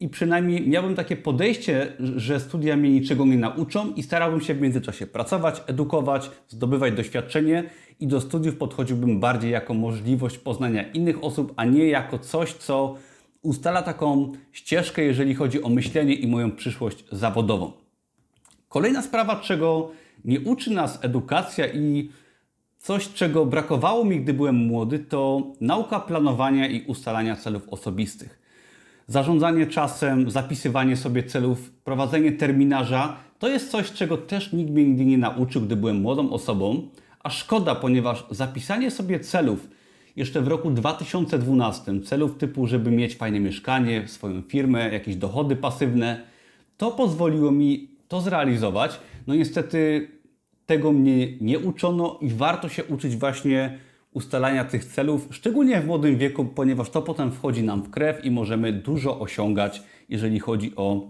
i 0.00 0.08
przynajmniej 0.08 0.68
miałbym 0.68 0.94
takie 0.94 1.16
podejście, 1.16 1.92
że 2.16 2.40
studia 2.40 2.76
mnie 2.76 2.90
niczego 2.90 3.26
nie 3.26 3.36
nauczą 3.36 3.94
i 3.94 4.02
starałbym 4.02 4.40
się 4.40 4.54
w 4.54 4.60
międzyczasie 4.60 5.06
pracować, 5.06 5.62
edukować, 5.66 6.30
zdobywać 6.48 6.94
doświadczenie 6.94 7.64
i 8.00 8.06
do 8.06 8.20
studiów 8.20 8.56
podchodziłbym 8.56 9.20
bardziej 9.20 9.50
jako 9.50 9.74
możliwość 9.74 10.38
poznania 10.38 10.92
innych 10.92 11.24
osób, 11.24 11.52
a 11.56 11.64
nie 11.64 11.86
jako 11.86 12.18
coś, 12.18 12.52
co 12.52 12.94
ustala 13.42 13.82
taką 13.82 14.32
ścieżkę, 14.52 15.02
jeżeli 15.02 15.34
chodzi 15.34 15.62
o 15.62 15.68
myślenie 15.68 16.14
i 16.14 16.26
moją 16.26 16.52
przyszłość 16.52 17.04
zawodową. 17.12 17.72
Kolejna 18.68 19.02
sprawa, 19.02 19.36
czego 19.36 19.90
nie 20.24 20.40
uczy 20.40 20.70
nas 20.70 20.98
edukacja 21.04 21.66
i 21.66 22.10
Coś, 22.78 23.08
czego 23.12 23.46
brakowało 23.46 24.04
mi, 24.04 24.20
gdy 24.20 24.34
byłem 24.34 24.56
młody, 24.56 24.98
to 24.98 25.42
nauka 25.60 26.00
planowania 26.00 26.68
i 26.68 26.86
ustalania 26.86 27.36
celów 27.36 27.68
osobistych. 27.68 28.38
Zarządzanie 29.06 29.66
czasem, 29.66 30.30
zapisywanie 30.30 30.96
sobie 30.96 31.22
celów, 31.22 31.70
prowadzenie 31.70 32.32
terminarza 32.32 33.16
to 33.38 33.48
jest 33.48 33.70
coś, 33.70 33.92
czego 33.92 34.16
też 34.16 34.52
nikt 34.52 34.70
mnie 34.70 34.84
nigdy 34.84 35.04
nie 35.04 35.18
nauczył, 35.18 35.62
gdy 35.62 35.76
byłem 35.76 36.00
młodą 36.00 36.30
osobą. 36.30 36.88
A 37.22 37.30
szkoda, 37.30 37.74
ponieważ 37.74 38.24
zapisanie 38.30 38.90
sobie 38.90 39.20
celów 39.20 39.68
jeszcze 40.16 40.42
w 40.42 40.48
roku 40.48 40.70
2012, 40.70 42.00
celów 42.00 42.36
typu, 42.36 42.66
żeby 42.66 42.90
mieć 42.90 43.16
fajne 43.16 43.40
mieszkanie, 43.40 44.08
swoją 44.08 44.42
firmę, 44.42 44.92
jakieś 44.92 45.16
dochody 45.16 45.56
pasywne, 45.56 46.24
to 46.76 46.90
pozwoliło 46.90 47.50
mi 47.50 47.88
to 48.08 48.20
zrealizować. 48.20 49.00
No 49.26 49.34
niestety 49.34 50.08
tego 50.66 50.92
mnie 50.92 51.28
nie 51.40 51.58
uczono 51.58 52.18
i 52.20 52.28
warto 52.28 52.68
się 52.68 52.84
uczyć 52.84 53.16
właśnie 53.16 53.78
ustalania 54.12 54.64
tych 54.64 54.84
celów, 54.84 55.28
szczególnie 55.30 55.80
w 55.80 55.86
młodym 55.86 56.18
wieku, 56.18 56.44
ponieważ 56.44 56.90
to 56.90 57.02
potem 57.02 57.32
wchodzi 57.32 57.62
nam 57.62 57.82
w 57.82 57.90
krew 57.90 58.24
i 58.24 58.30
możemy 58.30 58.72
dużo 58.72 59.20
osiągać, 59.20 59.82
jeżeli 60.08 60.40
chodzi 60.40 60.72
o 60.76 61.08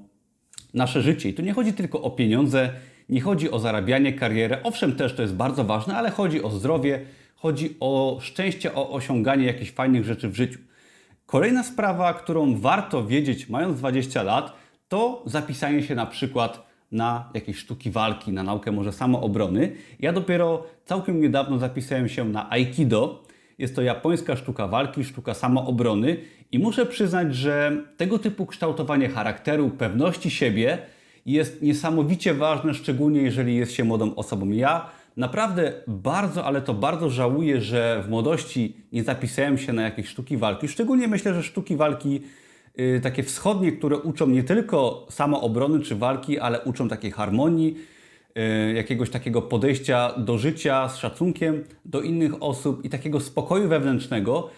nasze 0.75 1.03
życie. 1.03 1.29
I 1.29 1.35
tu 1.35 1.43
nie 1.43 1.53
chodzi 1.53 1.73
tylko 1.73 2.03
o 2.03 2.11
pieniądze, 2.11 2.73
nie 3.09 3.21
chodzi 3.21 3.51
o 3.51 3.59
zarabianie, 3.59 4.13
karierę. 4.13 4.63
Owszem, 4.63 4.97
też 4.97 5.15
to 5.15 5.23
jest 5.23 5.35
bardzo 5.35 5.65
ważne, 5.65 5.97
ale 5.97 6.11
chodzi 6.11 6.43
o 6.43 6.51
zdrowie, 6.51 7.01
chodzi 7.37 7.77
o 7.81 8.19
szczęście, 8.21 8.75
o 8.75 8.91
osiąganie 8.91 9.47
jakichś 9.47 9.71
fajnych 9.71 10.05
rzeczy 10.05 10.29
w 10.29 10.35
życiu. 10.35 10.59
Kolejna 11.27 11.63
sprawa, 11.63 12.15
którą 12.15 12.61
warto 12.61 13.07
wiedzieć 13.07 13.49
mając 13.49 13.79
20 13.79 14.23
lat, 14.23 14.53
to 14.89 15.23
zapisanie 15.27 15.83
się 15.83 15.95
na 15.95 16.07
przykład 16.07 16.69
na 16.93 17.31
jakieś 17.35 17.57
sztuki 17.57 17.91
walki, 17.91 18.33
na 18.33 18.43
naukę 18.43 18.73
może 18.73 18.93
samoobrony. 18.93 19.73
Ja 20.01 20.13
dopiero 20.13 20.67
całkiem 20.85 21.21
niedawno 21.21 21.59
zapisałem 21.59 22.09
się 22.09 22.25
na 22.25 22.51
Aikido. 22.51 23.25
Jest 23.59 23.77
to 23.77 23.83
japońska 23.83 24.37
sztuka 24.37 24.69
walki, 24.69 25.05
sztuka 25.05 25.35
samoobrony 25.35 26.17
i 26.53 26.59
muszę 26.59 26.87
przyznać, 26.87 27.35
że 27.35 27.83
tego 27.97 28.19
typu 28.19 28.47
kształtowanie 28.47 29.09
charakteru, 29.09 29.71
pewności 29.71 30.31
siebie 30.31 30.79
jest 31.33 31.63
niesamowicie 31.63 32.35
ważne, 32.35 32.75
szczególnie 32.75 33.23
jeżeli 33.23 33.57
jest 33.57 33.73
się 33.73 33.85
młodą 33.85 34.15
osobą. 34.15 34.51
Ja 34.51 34.87
naprawdę 35.17 35.73
bardzo, 35.87 36.45
ale 36.45 36.63
to 36.63 36.75
bardzo 36.75 37.11
żałuję, 37.11 37.61
że 37.61 38.03
w 38.07 38.11
młodości 38.11 38.77
nie 38.93 39.05
zapisałem 39.05 39.59
się 39.59 39.73
na 39.73 39.83
jakieś 39.83 40.07
sztuki 40.07 40.37
walki. 40.37 40.69
Szczególnie 40.69 41.09
myślę, 41.09 41.35
że 41.35 41.43
sztuki 41.43 41.77
walki 41.77 42.21
Y, 42.81 43.01
takie 43.01 43.23
wschodnie, 43.23 43.73
które 43.73 43.97
uczą 43.97 44.27
nie 44.27 44.43
tylko 44.43 45.07
samoobrony 45.11 45.81
czy 45.81 45.97
walki, 45.97 46.39
ale 46.39 46.61
uczą 46.61 46.89
takiej 46.89 47.11
harmonii, 47.11 47.77
y, 48.71 48.73
jakiegoś 48.73 49.11
takiego 49.11 49.43
podejścia 49.43 50.15
do 50.19 50.39
życia 50.39 50.89
z 50.89 50.97
szacunkiem 50.97 51.65
do 51.85 52.01
innych 52.01 52.43
osób 52.43 52.85
i 52.85 52.89
takiego 52.89 53.21
spokoju 53.21 53.69
wewnętrznego. 53.69 54.51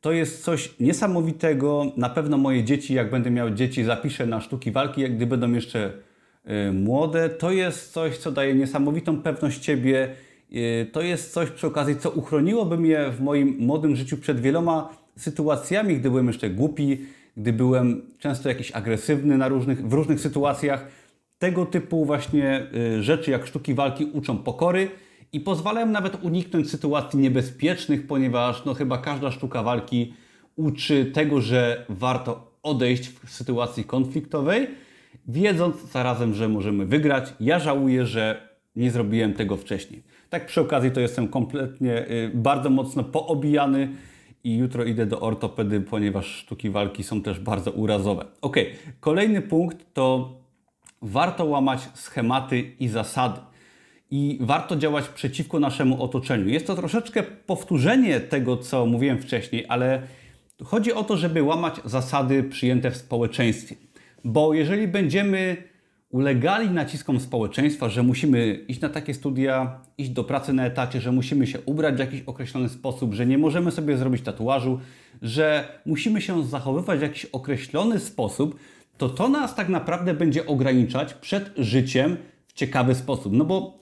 To 0.00 0.12
jest 0.12 0.44
coś 0.44 0.74
niesamowitego. 0.80 1.92
Na 1.96 2.08
pewno 2.08 2.38
moje 2.38 2.64
dzieci, 2.64 2.94
jak 2.94 3.10
będę 3.10 3.30
miał 3.30 3.50
dzieci, 3.50 3.84
zapiszę 3.84 4.26
na 4.26 4.40
sztuki 4.40 4.70
walki, 4.70 5.00
jak 5.00 5.16
gdy 5.16 5.26
będą 5.26 5.52
jeszcze 5.52 5.92
młode. 6.72 7.28
To 7.28 7.50
jest 7.50 7.92
coś, 7.92 8.18
co 8.18 8.32
daje 8.32 8.54
niesamowitą 8.54 9.22
pewność 9.22 9.64
siebie. 9.64 10.14
To 10.92 11.02
jest 11.02 11.32
coś 11.32 11.50
przy 11.50 11.66
okazji, 11.66 11.96
co 11.96 12.10
uchroniłoby 12.10 12.78
mnie 12.78 13.10
w 13.10 13.20
moim 13.20 13.56
młodym 13.58 13.96
życiu 13.96 14.16
przed 14.16 14.40
wieloma 14.40 14.96
sytuacjami, 15.16 15.96
gdy 15.96 16.10
byłem 16.10 16.26
jeszcze 16.26 16.50
głupi, 16.50 16.98
gdy 17.36 17.52
byłem 17.52 18.02
często 18.18 18.48
jakiś 18.48 18.72
agresywny 18.72 19.38
na 19.38 19.48
różnych, 19.48 19.88
w 19.88 19.92
różnych 19.92 20.20
sytuacjach. 20.20 20.86
Tego 21.38 21.66
typu 21.66 22.04
właśnie 22.04 22.66
y, 22.96 23.02
rzeczy 23.02 23.30
jak 23.30 23.46
sztuki 23.46 23.74
walki 23.74 24.04
uczą 24.04 24.38
pokory 24.38 24.88
i 25.32 25.40
pozwalają 25.40 25.86
nawet 25.86 26.24
uniknąć 26.24 26.70
sytuacji 26.70 27.18
niebezpiecznych, 27.18 28.06
ponieważ 28.06 28.64
no, 28.64 28.74
chyba 28.74 28.98
każda 28.98 29.30
sztuka 29.30 29.62
walki 29.62 30.14
uczy 30.56 31.04
tego, 31.14 31.40
że 31.40 31.86
warto 31.88 32.50
odejść 32.62 33.08
w 33.08 33.30
sytuacji 33.30 33.84
konfliktowej, 33.84 34.66
wiedząc 35.28 35.92
zarazem, 35.92 36.34
że 36.34 36.48
możemy 36.48 36.86
wygrać. 36.86 37.34
Ja 37.40 37.58
żałuję, 37.58 38.06
że 38.06 38.48
nie 38.76 38.90
zrobiłem 38.90 39.34
tego 39.34 39.56
wcześniej. 39.56 40.02
Tak 40.30 40.46
przy 40.46 40.60
okazji 40.60 40.90
to 40.90 41.00
jestem 41.00 41.28
kompletnie 41.28 42.10
y, 42.10 42.30
bardzo 42.34 42.70
mocno 42.70 43.04
poobijany 43.04 43.88
i 44.44 44.56
jutro 44.56 44.84
idę 44.84 45.06
do 45.06 45.20
ortopedy, 45.20 45.80
ponieważ 45.80 46.26
sztuki 46.26 46.70
walki 46.70 47.02
są 47.02 47.22
też 47.22 47.40
bardzo 47.40 47.70
urazowe. 47.70 48.24
Ok, 48.40 48.56
kolejny 49.00 49.42
punkt 49.42 49.94
to 49.94 50.36
warto 51.02 51.44
łamać 51.44 51.80
schematy 51.94 52.60
i 52.60 52.88
zasady. 52.88 53.40
I 54.10 54.38
warto 54.40 54.76
działać 54.76 55.08
przeciwko 55.08 55.60
naszemu 55.60 56.02
otoczeniu. 56.02 56.48
Jest 56.48 56.66
to 56.66 56.74
troszeczkę 56.74 57.22
powtórzenie 57.22 58.20
tego, 58.20 58.56
co 58.56 58.86
mówiłem 58.86 59.18
wcześniej, 59.18 59.64
ale 59.68 60.02
chodzi 60.64 60.92
o 60.92 61.04
to, 61.04 61.16
żeby 61.16 61.42
łamać 61.42 61.74
zasady 61.84 62.42
przyjęte 62.42 62.90
w 62.90 62.96
społeczeństwie. 62.96 63.76
Bo 64.26 64.54
jeżeli 64.54 64.88
będziemy 64.88 65.56
ulegali 66.10 66.70
naciskom 66.70 67.20
społeczeństwa, 67.20 67.88
że 67.88 68.02
musimy 68.02 68.54
iść 68.68 68.80
na 68.80 68.88
takie 68.88 69.14
studia, 69.14 69.80
iść 69.98 70.10
do 70.10 70.24
pracy 70.24 70.52
na 70.52 70.66
etacie, 70.66 71.00
że 71.00 71.12
musimy 71.12 71.46
się 71.46 71.60
ubrać 71.60 71.94
w 71.94 71.98
jakiś 71.98 72.22
określony 72.22 72.68
sposób, 72.68 73.14
że 73.14 73.26
nie 73.26 73.38
możemy 73.38 73.70
sobie 73.70 73.96
zrobić 73.96 74.22
tatuażu, 74.22 74.80
że 75.22 75.68
musimy 75.86 76.20
się 76.20 76.44
zachowywać 76.44 76.98
w 76.98 77.02
jakiś 77.02 77.24
określony 77.24 78.00
sposób, 78.00 78.58
to 78.98 79.08
to 79.08 79.28
nas 79.28 79.54
tak 79.54 79.68
naprawdę 79.68 80.14
będzie 80.14 80.46
ograniczać 80.46 81.14
przed 81.14 81.52
życiem 81.56 82.16
w 82.46 82.52
ciekawy 82.52 82.94
sposób. 82.94 83.32
No 83.32 83.44
bo 83.44 83.78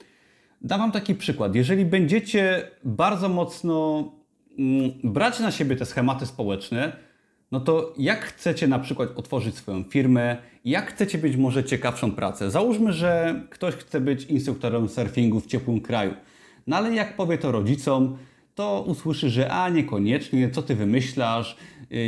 dam 0.61 0.79
Wam 0.79 0.91
taki 0.91 1.15
przykład. 1.15 1.55
Jeżeli 1.55 1.85
będziecie 1.85 2.67
bardzo 2.83 3.29
mocno 3.29 4.03
mm, 4.59 4.91
brać 5.03 5.39
na 5.39 5.51
siebie 5.51 5.75
te 5.75 5.85
schematy 5.85 6.25
społeczne, 6.25 7.05
no 7.51 7.59
to 7.59 7.93
jak 7.97 8.25
chcecie 8.25 8.67
na 8.67 8.79
przykład 8.79 9.09
otworzyć 9.15 9.55
swoją 9.55 9.83
firmę, 9.83 10.37
jak 10.65 10.91
chcecie 10.91 11.17
być 11.17 11.37
może 11.37 11.63
ciekawszą 11.63 12.11
pracę? 12.11 12.51
Załóżmy, 12.51 12.93
że 12.93 13.41
ktoś 13.49 13.73
chce 13.73 14.01
być 14.01 14.25
instruktorem 14.25 14.89
surfingu 14.89 15.39
w 15.39 15.47
ciepłym 15.47 15.81
kraju, 15.81 16.13
no 16.67 16.77
ale 16.77 16.93
jak 16.93 17.15
powie 17.15 17.37
to 17.37 17.51
rodzicom, 17.51 18.17
to 18.55 18.83
usłyszy, 18.87 19.29
że 19.29 19.51
a 19.51 19.69
niekoniecznie, 19.69 20.49
co 20.49 20.61
ty 20.61 20.75
wymyślasz. 20.75 21.57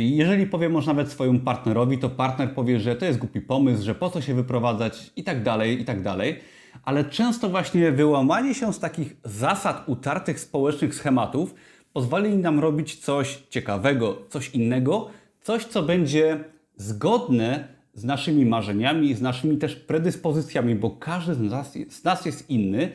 Jeżeli 0.00 0.46
powie 0.46 0.68
może 0.68 0.86
nawet 0.86 1.12
swojemu 1.12 1.40
partnerowi, 1.40 1.98
to 1.98 2.10
partner 2.10 2.54
powie, 2.54 2.80
że 2.80 2.96
to 2.96 3.04
jest 3.04 3.18
głupi 3.18 3.40
pomysł, 3.40 3.84
że 3.84 3.94
po 3.94 4.10
co 4.10 4.20
się 4.20 4.34
wyprowadzać 4.34 5.12
i 5.16 5.24
tak 5.24 5.42
dalej, 5.42 5.80
i 5.80 5.84
tak 5.84 6.02
dalej. 6.02 6.40
Ale 6.84 7.04
często 7.04 7.48
właśnie 7.48 7.92
wyłamanie 7.92 8.54
się 8.54 8.72
z 8.72 8.78
takich 8.78 9.16
zasad 9.24 9.84
utartych 9.86 10.40
społecznych 10.40 10.94
schematów 10.94 11.54
pozwoli 11.92 12.36
nam 12.36 12.60
robić 12.60 12.96
coś 12.96 13.42
ciekawego, 13.50 14.18
coś 14.28 14.48
innego, 14.48 15.08
coś, 15.48 15.64
co 15.64 15.82
będzie 15.82 16.44
zgodne 16.76 17.68
z 17.94 18.04
naszymi 18.04 18.46
marzeniami, 18.46 19.14
z 19.14 19.20
naszymi 19.20 19.58
też 19.58 19.76
predyspozycjami, 19.76 20.74
bo 20.74 20.90
każdy 20.90 21.34
z 21.34 21.40
nas, 21.40 21.74
z 21.88 22.04
nas 22.04 22.26
jest 22.26 22.50
inny 22.50 22.92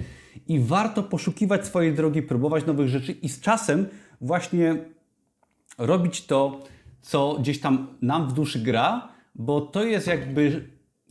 i 0.47 0.59
warto 0.59 1.03
poszukiwać 1.03 1.65
swojej 1.65 1.93
drogi, 1.93 2.21
próbować 2.21 2.65
nowych 2.65 2.87
rzeczy 2.87 3.11
i 3.11 3.29
z 3.29 3.39
czasem 3.39 3.85
właśnie 4.21 4.75
robić 5.77 6.25
to, 6.25 6.63
co 7.01 7.37
gdzieś 7.39 7.59
tam 7.59 7.87
nam 8.01 8.29
w 8.29 8.33
duszy 8.33 8.59
gra, 8.59 9.07
bo 9.35 9.61
to 9.61 9.83
jest 9.83 10.07
jakby 10.07 10.67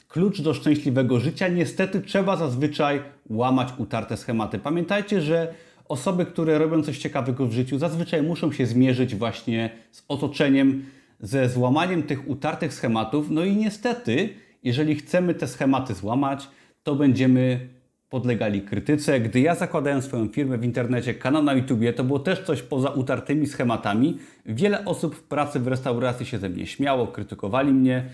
klucz 0.09 0.41
do 0.41 0.55
szczęśliwego 0.55 1.21
życia. 1.21 1.49
Niestety 1.49 2.01
trzeba 2.01 2.37
zazwyczaj 2.37 3.03
łamać 3.31 3.69
utarte 3.79 4.17
schematy. 4.17 4.59
Pamiętajcie, 4.59 5.21
że 5.21 5.55
osoby, 5.89 6.27
które 6.27 6.59
robią 6.59 6.83
coś 6.83 6.99
ciekawego 6.99 7.47
w 7.47 7.53
życiu, 7.53 7.79
zazwyczaj 7.79 8.23
muszą 8.23 8.53
się 8.53 8.67
zmierzyć 8.67 9.15
właśnie 9.15 9.71
z 9.91 10.05
otoczeniem, 10.09 10.85
ze 11.23 11.49
złamaniem 11.49 12.03
tych 12.03 12.31
utartych 12.31 12.75
schematów. 12.75 13.31
No 13.31 13.45
i 13.45 13.57
niestety, 13.57 14.29
jeżeli 14.63 14.95
chcemy 14.95 15.35
te 15.35 15.49
schematy 15.49 15.95
złamać, 15.95 16.49
to 16.83 16.95
będziemy 16.95 17.69
podlegali 18.09 18.63
krytyce. 18.63 19.21
Gdy 19.21 19.41
ja 19.41 19.55
zakładałem 19.55 20.03
swoją 20.03 20.29
firmę 20.29 20.59
w 20.59 20.65
internecie, 20.65 21.15
kanał 21.15 21.43
na 21.43 21.55
YouTubie, 21.55 21.93
to 21.93 22.05
było 22.05 22.19
też 22.19 22.43
coś 22.43 22.63
poza 22.63 22.89
utartymi 22.89 23.47
schematami. 23.47 24.19
Wiele 24.47 24.85
osób 24.85 25.15
w 25.15 25.23
pracy 25.23 25.61
w 25.61 25.67
restauracji 25.67 26.27
się 26.27 26.39
ze 26.39 26.49
mnie 26.49 26.67
śmiało, 26.67 27.07
krytykowali 27.07 27.73
mnie 27.73 28.05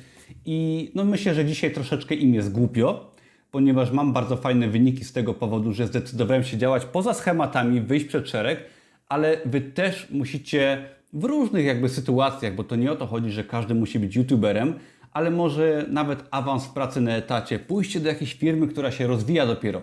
i 0.44 0.90
no 0.94 1.04
myślę, 1.04 1.34
że 1.34 1.44
dzisiaj 1.44 1.70
troszeczkę 1.70 2.14
im 2.14 2.34
jest 2.34 2.52
głupio, 2.52 3.12
ponieważ 3.50 3.90
mam 3.90 4.12
bardzo 4.12 4.36
fajne 4.36 4.68
wyniki 4.68 5.04
z 5.04 5.12
tego 5.12 5.34
powodu, 5.34 5.72
że 5.72 5.86
zdecydowałem 5.86 6.44
się 6.44 6.58
działać 6.58 6.84
poza 6.84 7.14
schematami, 7.14 7.80
wyjść 7.80 8.06
przed 8.06 8.28
szereg, 8.28 8.60
ale 9.08 9.36
Wy 9.44 9.60
też 9.60 10.10
musicie 10.10 10.88
w 11.12 11.24
różnych 11.24 11.64
jakby 11.64 11.88
sytuacjach, 11.88 12.54
bo 12.54 12.64
to 12.64 12.76
nie 12.76 12.92
o 12.92 12.96
to 12.96 13.06
chodzi, 13.06 13.30
że 13.30 13.44
każdy 13.44 13.74
musi 13.74 13.98
być 13.98 14.16
youtuberem, 14.16 14.74
ale 15.12 15.30
może 15.30 15.86
nawet 15.88 16.24
awans 16.30 16.64
w 16.64 16.72
pracy 16.72 17.00
na 17.00 17.16
etacie, 17.16 17.58
pójście 17.58 18.00
do 18.00 18.08
jakiejś 18.08 18.34
firmy, 18.34 18.68
która 18.68 18.90
się 18.90 19.06
rozwija 19.06 19.46
dopiero, 19.46 19.82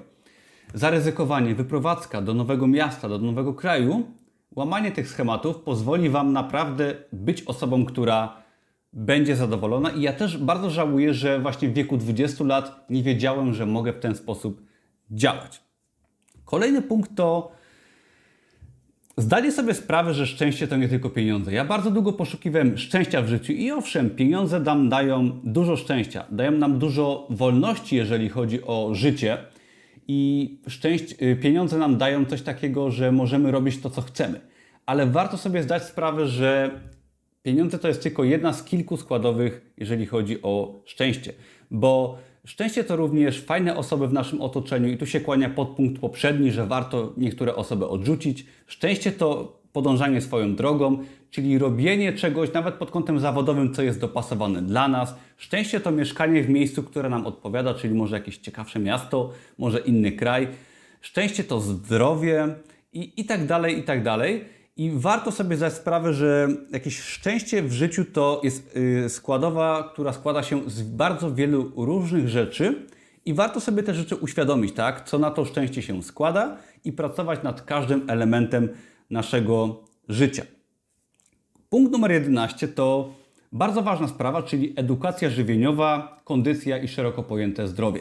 zaryzykowanie, 0.73 1.55
wyprowadzka 1.55 2.21
do 2.21 2.33
nowego 2.33 2.67
miasta, 2.67 3.09
do 3.09 3.17
nowego 3.17 3.53
kraju, 3.53 4.03
łamanie 4.55 4.91
tych 4.91 5.09
schematów 5.09 5.57
pozwoli 5.57 6.09
Wam 6.09 6.33
naprawdę 6.33 6.95
być 7.13 7.43
osobą, 7.43 7.85
która 7.85 8.45
będzie 8.93 9.35
zadowolona. 9.35 9.89
I 9.89 10.01
ja 10.01 10.13
też 10.13 10.37
bardzo 10.37 10.69
żałuję, 10.69 11.13
że 11.13 11.39
właśnie 11.39 11.69
w 11.69 11.73
wieku 11.73 11.97
20 11.97 12.43
lat 12.43 12.85
nie 12.89 13.03
wiedziałem, 13.03 13.53
że 13.53 13.65
mogę 13.65 13.93
w 13.93 13.99
ten 13.99 14.15
sposób 14.15 14.61
działać. 15.11 15.61
Kolejny 16.45 16.81
punkt 16.81 17.15
to 17.15 17.51
Zdaję 19.17 19.51
sobie 19.51 19.73
sprawę, 19.73 20.13
że 20.13 20.27
szczęście 20.27 20.67
to 20.67 20.77
nie 20.77 20.89
tylko 20.89 21.09
pieniądze. 21.09 21.53
Ja 21.53 21.65
bardzo 21.65 21.91
długo 21.91 22.13
poszukiwałem 22.13 22.77
szczęścia 22.77 23.21
w 23.21 23.27
życiu 23.27 23.53
i 23.53 23.71
owszem, 23.71 24.09
pieniądze 24.09 24.59
nam 24.59 24.89
dają 24.89 25.29
dużo 25.43 25.77
szczęścia, 25.77 26.25
dają 26.31 26.51
nam 26.51 26.79
dużo 26.79 27.27
wolności, 27.29 27.95
jeżeli 27.95 28.29
chodzi 28.29 28.63
o 28.63 28.89
życie. 28.93 29.37
I 30.07 30.49
szczęść, 30.67 31.15
y, 31.21 31.35
pieniądze 31.35 31.77
nam 31.77 31.97
dają 31.97 32.25
coś 32.25 32.41
takiego, 32.41 32.91
że 32.91 33.11
możemy 33.11 33.51
robić 33.51 33.81
to, 33.81 33.89
co 33.89 34.01
chcemy. 34.01 34.41
Ale 34.85 35.05
warto 35.05 35.37
sobie 35.37 35.63
zdać 35.63 35.83
sprawę, 35.83 36.27
że 36.27 36.79
pieniądze 37.43 37.79
to 37.79 37.87
jest 37.87 38.03
tylko 38.03 38.23
jedna 38.23 38.53
z 38.53 38.63
kilku 38.63 38.97
składowych, 38.97 39.73
jeżeli 39.77 40.05
chodzi 40.05 40.41
o 40.41 40.81
szczęście. 40.85 41.33
Bo 41.71 42.17
Szczęście 42.45 42.83
to 42.83 42.95
również 42.95 43.41
fajne 43.41 43.77
osoby 43.77 44.07
w 44.07 44.13
naszym 44.13 44.41
otoczeniu 44.41 44.89
i 44.89 44.97
tu 44.97 45.05
się 45.05 45.19
kłania 45.19 45.49
pod 45.49 45.69
punkt 45.69 46.01
poprzedni, 46.01 46.51
że 46.51 46.65
warto 46.65 47.13
niektóre 47.17 47.55
osoby 47.55 47.87
odrzucić. 47.87 48.45
Szczęście 48.67 49.11
to 49.11 49.59
podążanie 49.73 50.21
swoją 50.21 50.55
drogą, 50.55 50.97
czyli 51.31 51.57
robienie 51.57 52.13
czegoś 52.13 52.53
nawet 52.53 52.75
pod 52.75 52.91
kątem 52.91 53.19
zawodowym, 53.19 53.73
co 53.73 53.81
jest 53.81 53.99
dopasowane 53.99 54.61
dla 54.61 54.87
nas. 54.87 55.15
Szczęście 55.37 55.79
to 55.79 55.91
mieszkanie 55.91 56.43
w 56.43 56.49
miejscu, 56.49 56.83
które 56.83 57.09
nam 57.09 57.25
odpowiada, 57.27 57.73
czyli 57.73 57.93
może 57.93 58.15
jakieś 58.15 58.37
ciekawsze 58.37 58.79
miasto, 58.79 59.31
może 59.57 59.79
inny 59.79 60.11
kraj. 60.11 60.47
Szczęście 61.01 61.43
to 61.43 61.59
zdrowie 61.59 62.47
i, 62.93 63.13
i 63.17 63.25
tak 63.25 63.45
dalej, 63.45 63.79
i 63.79 63.83
tak 63.83 64.03
dalej. 64.03 64.45
I 64.77 64.91
warto 64.91 65.31
sobie 65.31 65.57
zdać 65.57 65.73
sprawę, 65.73 66.13
że 66.13 66.47
jakieś 66.71 66.99
szczęście 66.99 67.63
w 67.63 67.71
życiu 67.71 68.05
to 68.05 68.41
jest 68.43 68.77
y, 68.77 69.09
składowa, 69.09 69.89
która 69.93 70.13
składa 70.13 70.43
się 70.43 70.69
z 70.69 70.81
bardzo 70.81 71.35
wielu 71.35 71.71
różnych 71.85 72.29
rzeczy 72.29 72.85
i 73.25 73.33
warto 73.33 73.59
sobie 73.59 73.83
te 73.83 73.93
rzeczy 73.93 74.15
uświadomić, 74.15 74.73
tak? 74.73 75.05
Co 75.09 75.19
na 75.19 75.31
to 75.31 75.45
szczęście 75.45 75.81
się 75.81 76.03
składa 76.03 76.57
i 76.83 76.91
pracować 76.91 77.43
nad 77.43 77.61
każdym 77.61 78.09
elementem 78.09 78.69
naszego 79.09 79.83
życia. 80.09 80.43
Punkt 81.69 81.91
numer 81.91 82.11
11 82.11 82.67
to 82.67 83.13
bardzo 83.51 83.81
ważna 83.81 84.07
sprawa, 84.07 84.43
czyli 84.43 84.73
edukacja 84.75 85.29
żywieniowa, 85.29 86.21
kondycja 86.23 86.77
i 86.77 86.87
szeroko 86.87 87.23
pojęte 87.23 87.67
zdrowie. 87.67 87.99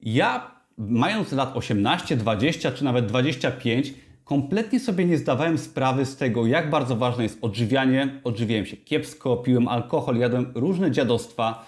Ja, 0.00 0.50
mając 0.78 1.32
lat 1.32 1.56
18, 1.56 2.16
20 2.16 2.72
czy 2.72 2.84
nawet 2.84 3.06
25, 3.06 3.94
kompletnie 4.28 4.80
sobie 4.80 5.04
nie 5.04 5.18
zdawałem 5.18 5.58
sprawy 5.58 6.04
z 6.04 6.16
tego, 6.16 6.46
jak 6.46 6.70
bardzo 6.70 6.96
ważne 6.96 7.22
jest 7.22 7.38
odżywianie. 7.42 8.20
Odżywiałem 8.24 8.66
się 8.66 8.76
kiepsko, 8.76 9.36
piłem 9.36 9.68
alkohol, 9.68 10.16
jadłem 10.16 10.52
różne 10.54 10.90
dziadostwa. 10.90 11.66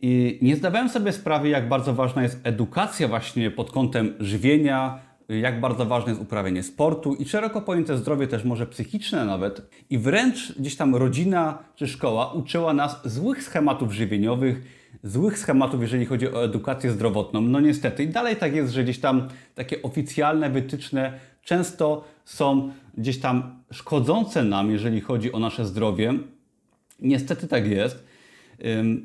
I 0.00 0.38
nie 0.42 0.56
zdawałem 0.56 0.88
sobie 0.88 1.12
sprawy, 1.12 1.48
jak 1.48 1.68
bardzo 1.68 1.94
ważna 1.94 2.22
jest 2.22 2.40
edukacja 2.44 3.08
właśnie 3.08 3.50
pod 3.50 3.70
kątem 3.70 4.14
żywienia, 4.20 4.98
jak 5.28 5.60
bardzo 5.60 5.86
ważne 5.86 6.12
jest 6.12 6.22
uprawianie 6.22 6.62
sportu 6.62 7.14
i 7.14 7.24
szeroko 7.24 7.62
pojęte 7.62 7.98
zdrowie 7.98 8.26
też 8.26 8.44
może 8.44 8.66
psychiczne 8.66 9.24
nawet. 9.24 9.62
I 9.90 9.98
wręcz 9.98 10.58
gdzieś 10.58 10.76
tam 10.76 10.94
rodzina 10.94 11.58
czy 11.74 11.88
szkoła 11.88 12.32
uczyła 12.32 12.74
nas 12.74 13.00
złych 13.04 13.42
schematów 13.42 13.92
żywieniowych, 13.92 14.62
złych 15.02 15.38
schematów, 15.38 15.82
jeżeli 15.82 16.06
chodzi 16.06 16.28
o 16.28 16.44
edukację 16.44 16.90
zdrowotną. 16.90 17.40
No 17.40 17.60
niestety 17.60 18.02
i 18.02 18.08
dalej 18.08 18.36
tak 18.36 18.54
jest, 18.54 18.72
że 18.72 18.84
gdzieś 18.84 18.98
tam 18.98 19.28
takie 19.54 19.82
oficjalne 19.82 20.50
wytyczne 20.50 21.12
często 21.42 22.04
są 22.24 22.72
gdzieś 22.98 23.20
tam 23.20 23.62
szkodzące 23.70 24.44
nam, 24.44 24.70
jeżeli 24.70 25.00
chodzi 25.00 25.32
o 25.32 25.38
nasze 25.38 25.66
zdrowie. 25.66 26.14
Niestety 27.00 27.48
tak 27.48 27.66
jest. 27.66 28.04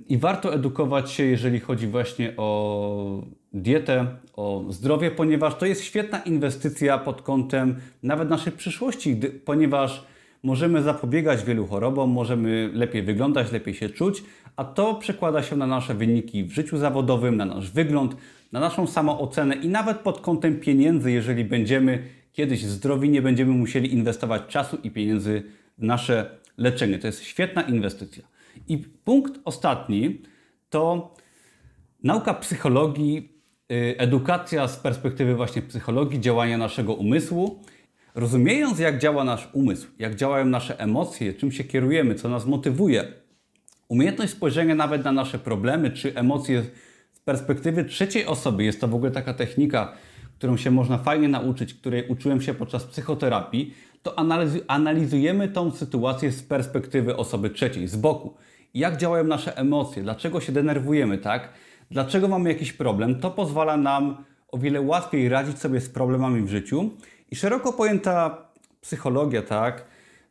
I 0.10 0.17
warto 0.17 0.53
edukować 0.53 1.12
się, 1.12 1.24
jeżeli 1.24 1.60
chodzi 1.60 1.88
właśnie 1.88 2.34
o 2.38 3.24
dietę, 3.53 4.08
o 4.34 4.65
zdrowie, 4.69 5.12
ponieważ 5.12 5.55
to 5.55 5.65
jest 5.65 5.84
świetna 5.84 6.19
inwestycja 6.19 6.98
pod 6.98 7.22
kątem 7.22 7.75
nawet 8.03 8.29
naszej 8.29 8.53
przyszłości, 8.53 9.15
ponieważ 9.46 10.05
możemy 10.43 10.84
zapobiegać 10.84 11.43
wielu 11.43 11.67
chorobom, 11.67 12.10
możemy 12.10 12.69
lepiej 12.74 13.03
wyglądać, 13.03 13.51
lepiej 13.51 13.74
się 13.74 13.89
czuć, 13.89 14.24
a 14.60 14.63
to 14.63 14.96
przekłada 14.96 15.44
się 15.44 15.56
na 15.56 15.68
nasze 15.68 15.94
wyniki 15.94 16.44
w 16.44 16.51
życiu 16.51 16.78
zawodowym, 16.78 17.38
na 17.38 17.46
nasz 17.46 17.72
wygląd, 17.72 18.15
na 18.52 18.60
naszą 18.60 18.88
samoocenę 18.88 19.56
i 19.56 19.67
nawet 19.67 19.98
pod 19.98 20.22
kątem 20.22 20.60
pieniędzy, 20.60 21.12
jeżeli 21.12 21.45
będziemy 21.45 22.04
kiedyś 22.32 22.65
zdrowi, 22.65 23.10
nie 23.10 23.22
będziemy 23.22 23.52
musieli 23.52 23.93
inwestować 23.93 24.41
czasu 24.48 24.78
i 24.84 24.91
pieniędzy 24.91 25.43
w 25.78 25.84
nasze 25.84 26.38
leczenie. 26.58 27.00
To 27.00 27.08
jest 27.08 27.24
świetna 27.24 27.62
inwestycja. 27.62 28.24
I 28.67 28.78
punkt 28.78 29.39
ostatni 29.45 30.22
to 30.69 31.13
nauka 32.04 32.34
psychologii, 32.34 33.34
y, 33.72 33.95
edukacja 33.98 34.67
z 34.67 34.78
perspektywy 34.78 35.36
właśnie 35.36 35.62
psychologii, 35.62 36.22
działania 36.22 36.58
naszego 36.58 36.93
umysłu. 36.93 37.63
Rozumiejąc, 38.15 38.80
jak 38.80 39.00
działa 39.00 39.24
nasz 39.24 39.50
umysł, 39.54 39.88
jak 40.00 40.15
działają 40.15 40.45
nasze 40.45 40.80
emocje, 40.80 41.34
czym 41.34 41.52
się 41.52 41.63
kierujemy, 41.63 42.15
co 42.15 42.30
nas 42.30 42.45
motywuje, 42.45 43.13
umiejętność 43.89 44.32
spojrzenia 44.32 44.75
nawet 44.75 45.04
na 45.04 45.12
nasze 45.12 45.39
problemy 45.39 45.91
czy 45.91 46.15
emocje 46.15 46.63
z 47.13 47.19
perspektywy 47.19 47.86
trzeciej 47.86 48.25
osoby, 48.25 48.63
jest 48.63 48.82
to 48.82 48.88
w 48.88 48.95
ogóle 48.95 49.12
taka 49.12 49.34
technika, 49.34 49.93
którą 50.38 50.58
się 50.58 50.71
można 50.71 50.97
fajnie 50.97 51.28
nauczyć, 51.28 51.73
której 51.73 52.08
uczyłem 52.08 52.41
się 52.41 52.54
podczas 52.54 52.84
psychoterapii, 52.84 53.73
to 54.04 54.19
analizujemy 54.67 55.47
tą 55.47 55.71
sytuację 55.71 56.32
z 56.32 56.43
perspektywy 56.43 57.17
osoby 57.17 57.49
trzeciej, 57.49 57.88
z 57.88 57.95
boku. 57.95 58.34
Jak 58.73 58.97
działają 58.97 59.23
nasze 59.23 59.58
emocje, 59.58 60.04
dlaczego 60.04 60.41
się 60.41 60.52
denerwujemy, 60.52 61.17
tak? 61.17 61.49
Dlaczego 61.91 62.28
mamy 62.28 62.49
jakiś 62.49 62.73
problem? 62.73 63.19
To 63.19 63.32
pozwala 63.32 63.78
nam 63.78 64.23
o 64.52 64.58
wiele 64.58 64.82
łatwiej 64.82 65.30
radzić 65.30 65.60
sobie 65.60 65.82
z 65.82 65.89
problemami 65.89 66.41
w 66.41 66.49
życiu. 66.49 66.89
I 67.32 67.36
szeroko 67.36 67.73
pojęta 67.73 68.45
psychologia, 68.82 69.41
tak? 69.41 69.86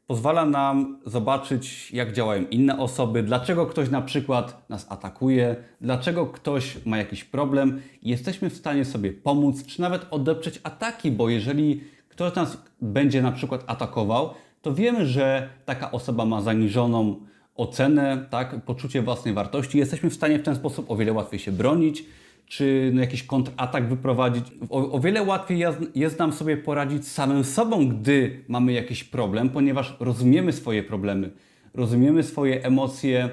Pozwala 0.09 0.44
nam 0.44 0.99
zobaczyć, 1.07 1.92
jak 1.92 2.12
działają 2.12 2.44
inne 2.51 2.79
osoby, 2.79 3.23
dlaczego 3.23 3.66
ktoś 3.66 3.90
na 3.90 4.03
przykład 4.03 4.68
nas 4.68 4.87
atakuje, 4.88 5.57
dlaczego 5.81 6.27
ktoś 6.27 6.87
ma 6.87 6.99
jakiś 6.99 7.25
problem. 7.25 7.81
I 8.03 8.11
jesteśmy 8.11 8.51
w 8.51 8.57
stanie 8.57 8.85
sobie 8.85 9.12
pomóc, 9.12 9.66
czy 9.66 9.81
nawet 9.81 10.07
odeprzeć 10.11 10.61
ataki, 10.62 11.11
bo 11.11 11.29
jeżeli 11.29 11.81
ktoś 12.09 12.35
nas 12.35 12.59
będzie 12.81 13.23
na 13.23 13.33
przykład 13.33 13.64
atakował, 13.66 14.31
to 14.62 14.75
wiemy, 14.75 15.07
że 15.07 15.49
taka 15.64 15.90
osoba 15.90 16.25
ma 16.25 16.42
zaniżoną 16.42 17.16
ocenę, 17.55 18.27
tak, 18.31 18.64
poczucie 18.64 19.03
własnej 19.03 19.35
wartości. 19.35 19.79
Jesteśmy 19.79 20.11
w 20.11 20.14
stanie 20.14 20.38
w 20.38 20.42
ten 20.42 20.57
sposób 20.57 20.90
o 20.90 20.97
wiele 20.97 21.12
łatwiej 21.12 21.40
się 21.40 21.53
bronić, 21.53 22.05
czy 22.49 22.91
no, 22.95 23.01
jakiś 23.01 23.23
kontratak 23.23 23.89
wyprowadzić. 23.89 24.45
O, 24.71 24.93
o 24.93 25.01
wiele 25.01 25.23
łatwiej 25.23 25.59
jest, 25.59 25.79
jest 25.95 26.19
nam 26.19 26.33
sobie 26.33 26.57
poradzić 26.57 27.09
samym 27.09 27.45
sobą, 27.45 27.89
gdy 27.89 28.45
mamy 28.49 28.73
jakiś 28.73 29.05
problem, 29.05 29.49
ponieważ 29.49 29.97
rozumiemy 30.01 30.53
swoje 30.53 30.83
problemy, 30.83 31.31
rozumiemy 31.75 32.23
swoje 32.23 32.65
emocje 32.65 33.31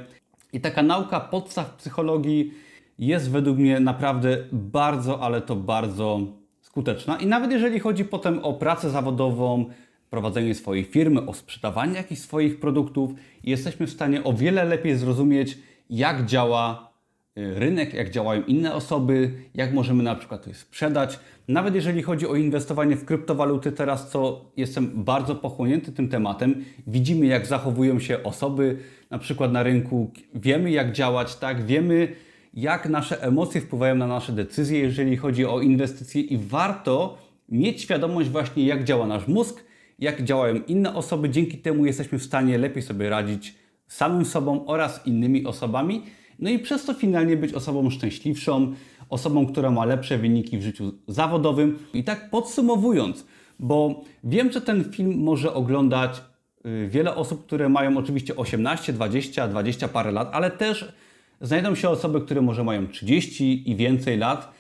i 0.54 0.62
taka 0.62 0.84
nauka 0.84 1.20
podstaw 1.20 1.76
psychologii 1.76 2.54
jest 3.00 3.32
według 3.32 3.58
mnie 3.58 3.80
naprawdę 3.80 4.38
bardzo, 4.52 5.22
ale 5.22 5.42
to 5.42 5.56
bardzo 5.56 6.20
skuteczna. 6.62 7.18
I 7.18 7.28
nawet 7.28 7.52
jeżeli 7.52 7.80
chodzi 7.80 8.06
potem 8.06 8.40
o 8.40 8.54
pracę 8.54 8.90
zawodową, 8.90 9.66
prowadzenie 10.10 10.56
swojej 10.56 10.84
firmy, 10.84 11.26
o 11.26 11.34
sprzedawanie 11.34 11.96
jakichś 11.96 12.22
swoich 12.22 12.60
produktów, 12.60 13.12
jesteśmy 13.44 13.88
w 13.88 13.92
stanie 13.92 14.24
o 14.24 14.34
wiele 14.34 14.64
lepiej 14.64 14.96
zrozumieć, 14.96 15.58
jak 15.90 16.26
działa 16.26 16.95
rynek, 17.36 17.94
jak 17.94 18.10
działają 18.10 18.44
inne 18.44 18.74
osoby, 18.74 19.32
jak 19.54 19.74
możemy 19.74 20.04
na 20.04 20.16
przykład 20.16 20.44
coś 20.44 20.56
sprzedać. 20.56 21.20
Nawet 21.48 21.76
jeżeli 21.76 22.02
chodzi 22.02 22.28
o 22.28 22.36
inwestowanie 22.36 22.96
w 22.96 23.06
kryptowaluty, 23.06 23.72
teraz 23.72 24.10
co 24.10 24.46
jestem 24.58 25.04
bardzo 25.04 25.36
pochłonięty 25.36 25.92
tym 25.92 26.10
tematem, 26.10 26.66
widzimy 26.88 27.26
jak 27.26 27.46
zachowują 27.46 28.00
się 28.00 28.24
osoby 28.24 28.78
na 29.10 29.20
przykład 29.20 29.52
na 29.52 29.64
rynku, 29.64 30.12
wiemy 30.36 30.72
jak 30.72 30.92
działać, 30.92 31.36
tak, 31.36 31.66
wiemy 31.66 32.08
jak 32.54 32.90
nasze 32.90 33.24
emocje 33.24 33.62
wpływają 33.62 33.96
na 33.96 34.08
nasze 34.08 34.34
decyzje, 34.34 34.80
jeżeli 34.80 35.18
chodzi 35.18 35.46
o 35.46 35.62
inwestycje 35.62 36.22
i 36.22 36.38
warto 36.38 37.18
mieć 37.50 37.82
świadomość 37.82 38.30
właśnie 38.30 38.66
jak 38.66 38.84
działa 38.84 39.08
nasz 39.08 39.28
mózg, 39.28 39.64
jak 40.00 40.24
działają 40.24 40.56
inne 40.68 40.96
osoby, 40.96 41.30
dzięki 41.30 41.58
temu 41.58 41.86
jesteśmy 41.86 42.20
w 42.20 42.24
stanie 42.24 42.58
lepiej 42.58 42.84
sobie 42.84 43.10
radzić 43.10 43.56
samym 43.88 44.26
sobą 44.26 44.66
oraz 44.66 45.08
innymi 45.08 45.46
osobami 45.46 46.04
no 46.40 46.50
i 46.50 46.60
przez 46.60 46.86
to 46.86 46.94
finalnie 46.94 47.38
być 47.38 47.54
osobą 47.54 47.90
szczęśliwszą, 47.90 48.74
osobą, 49.10 49.48
która 49.48 49.72
ma 49.72 49.86
lepsze 49.86 50.18
wyniki 50.18 50.58
w 50.58 50.62
życiu 50.62 50.92
zawodowym. 51.08 51.80
I 51.94 52.04
tak 52.04 52.30
podsumowując, 52.30 53.26
bo 53.60 54.04
wiem, 54.24 54.52
że 54.52 54.62
ten 54.62 54.84
film 54.84 55.18
może 55.18 55.54
oglądać 55.54 56.22
y, 56.66 56.88
wiele 56.88 57.16
osób, 57.16 57.46
które 57.46 57.70
mają 57.70 57.98
oczywiście 57.98 58.36
18, 58.36 58.94
20, 58.94 59.48
20 59.48 59.88
parę 59.88 60.12
lat, 60.12 60.30
ale 60.32 60.52
też 60.52 60.94
znajdą 61.42 61.76
się 61.76 61.90
osoby, 61.90 62.22
które 62.22 62.42
może 62.42 62.64
mają 62.64 62.88
30 62.88 63.72
i 63.72 63.76
więcej 63.76 64.18
lat. 64.18 64.52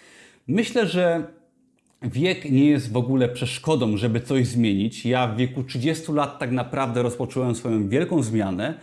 Myślę, 0.48 0.88
że 0.88 1.24
wiek 2.02 2.52
nie 2.52 2.66
jest 2.66 2.92
w 2.92 2.98
ogóle 2.98 3.30
przeszkodą, 3.30 3.98
żeby 3.98 4.22
coś 4.22 4.48
zmienić. 4.48 5.06
Ja 5.06 5.28
w 5.28 5.38
wieku 5.38 5.64
30 5.64 6.12
lat 6.12 6.40
tak 6.40 6.52
naprawdę 6.52 7.04
rozpocząłem 7.04 7.56
swoją 7.56 7.90
wielką 7.90 8.24
zmianę 8.24 8.74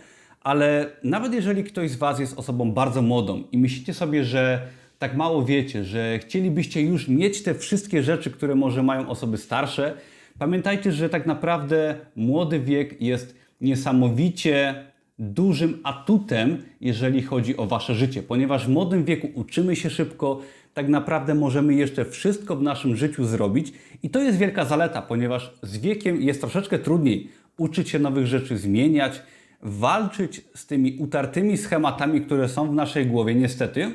ale 0.43 0.89
nawet 1.03 1.33
jeżeli 1.33 1.63
ktoś 1.63 1.91
z 1.91 1.95
Was 1.95 2.19
jest 2.19 2.39
osobą 2.39 2.71
bardzo 2.71 3.01
młodą 3.01 3.43
i 3.51 3.57
myślicie 3.57 3.93
sobie, 3.93 4.23
że 4.23 4.67
tak 4.99 5.15
mało 5.15 5.45
wiecie, 5.45 5.83
że 5.83 6.19
chcielibyście 6.19 6.81
już 6.81 7.07
mieć 7.07 7.43
te 7.43 7.53
wszystkie 7.53 8.03
rzeczy, 8.03 8.31
które 8.31 8.55
może 8.55 8.83
mają 8.83 9.09
osoby 9.09 9.37
starsze, 9.37 9.97
Pamiętajcie, 10.39 10.91
że 10.91 11.09
tak 11.09 11.25
naprawdę 11.25 11.95
młody 12.15 12.59
wiek 12.59 13.01
jest 13.01 13.35
niesamowicie 13.61 14.75
dużym 15.19 15.79
atutem, 15.83 16.63
jeżeli 16.81 17.21
chodzi 17.21 17.57
o 17.57 17.65
wasze 17.65 17.95
życie, 17.95 18.23
ponieważ 18.23 18.65
w 18.65 18.69
młodym 18.69 19.05
wieku 19.05 19.29
uczymy 19.35 19.75
się 19.75 19.89
szybko, 19.89 20.41
tak 20.73 20.89
naprawdę 20.89 21.35
możemy 21.35 21.73
jeszcze 21.73 22.05
wszystko 22.05 22.55
w 22.55 22.61
naszym 22.61 22.95
życiu 22.95 23.25
zrobić 23.25 23.73
i 24.03 24.09
to 24.09 24.21
jest 24.21 24.37
wielka 24.37 24.65
zaleta, 24.65 25.01
ponieważ 25.01 25.53
z 25.61 25.77
wiekiem 25.77 26.21
jest 26.21 26.41
troszeczkę 26.41 26.79
trudniej 26.79 27.29
uczyć 27.57 27.89
się 27.89 27.99
nowych 27.99 28.27
rzeczy, 28.27 28.57
zmieniać, 28.57 29.21
walczyć 29.63 30.41
z 30.55 30.65
tymi 30.65 30.97
utartymi 30.97 31.57
schematami, 31.57 32.21
które 32.21 32.49
są 32.49 32.71
w 32.71 32.73
naszej 32.73 33.07
głowie, 33.07 33.35
niestety. 33.35 33.93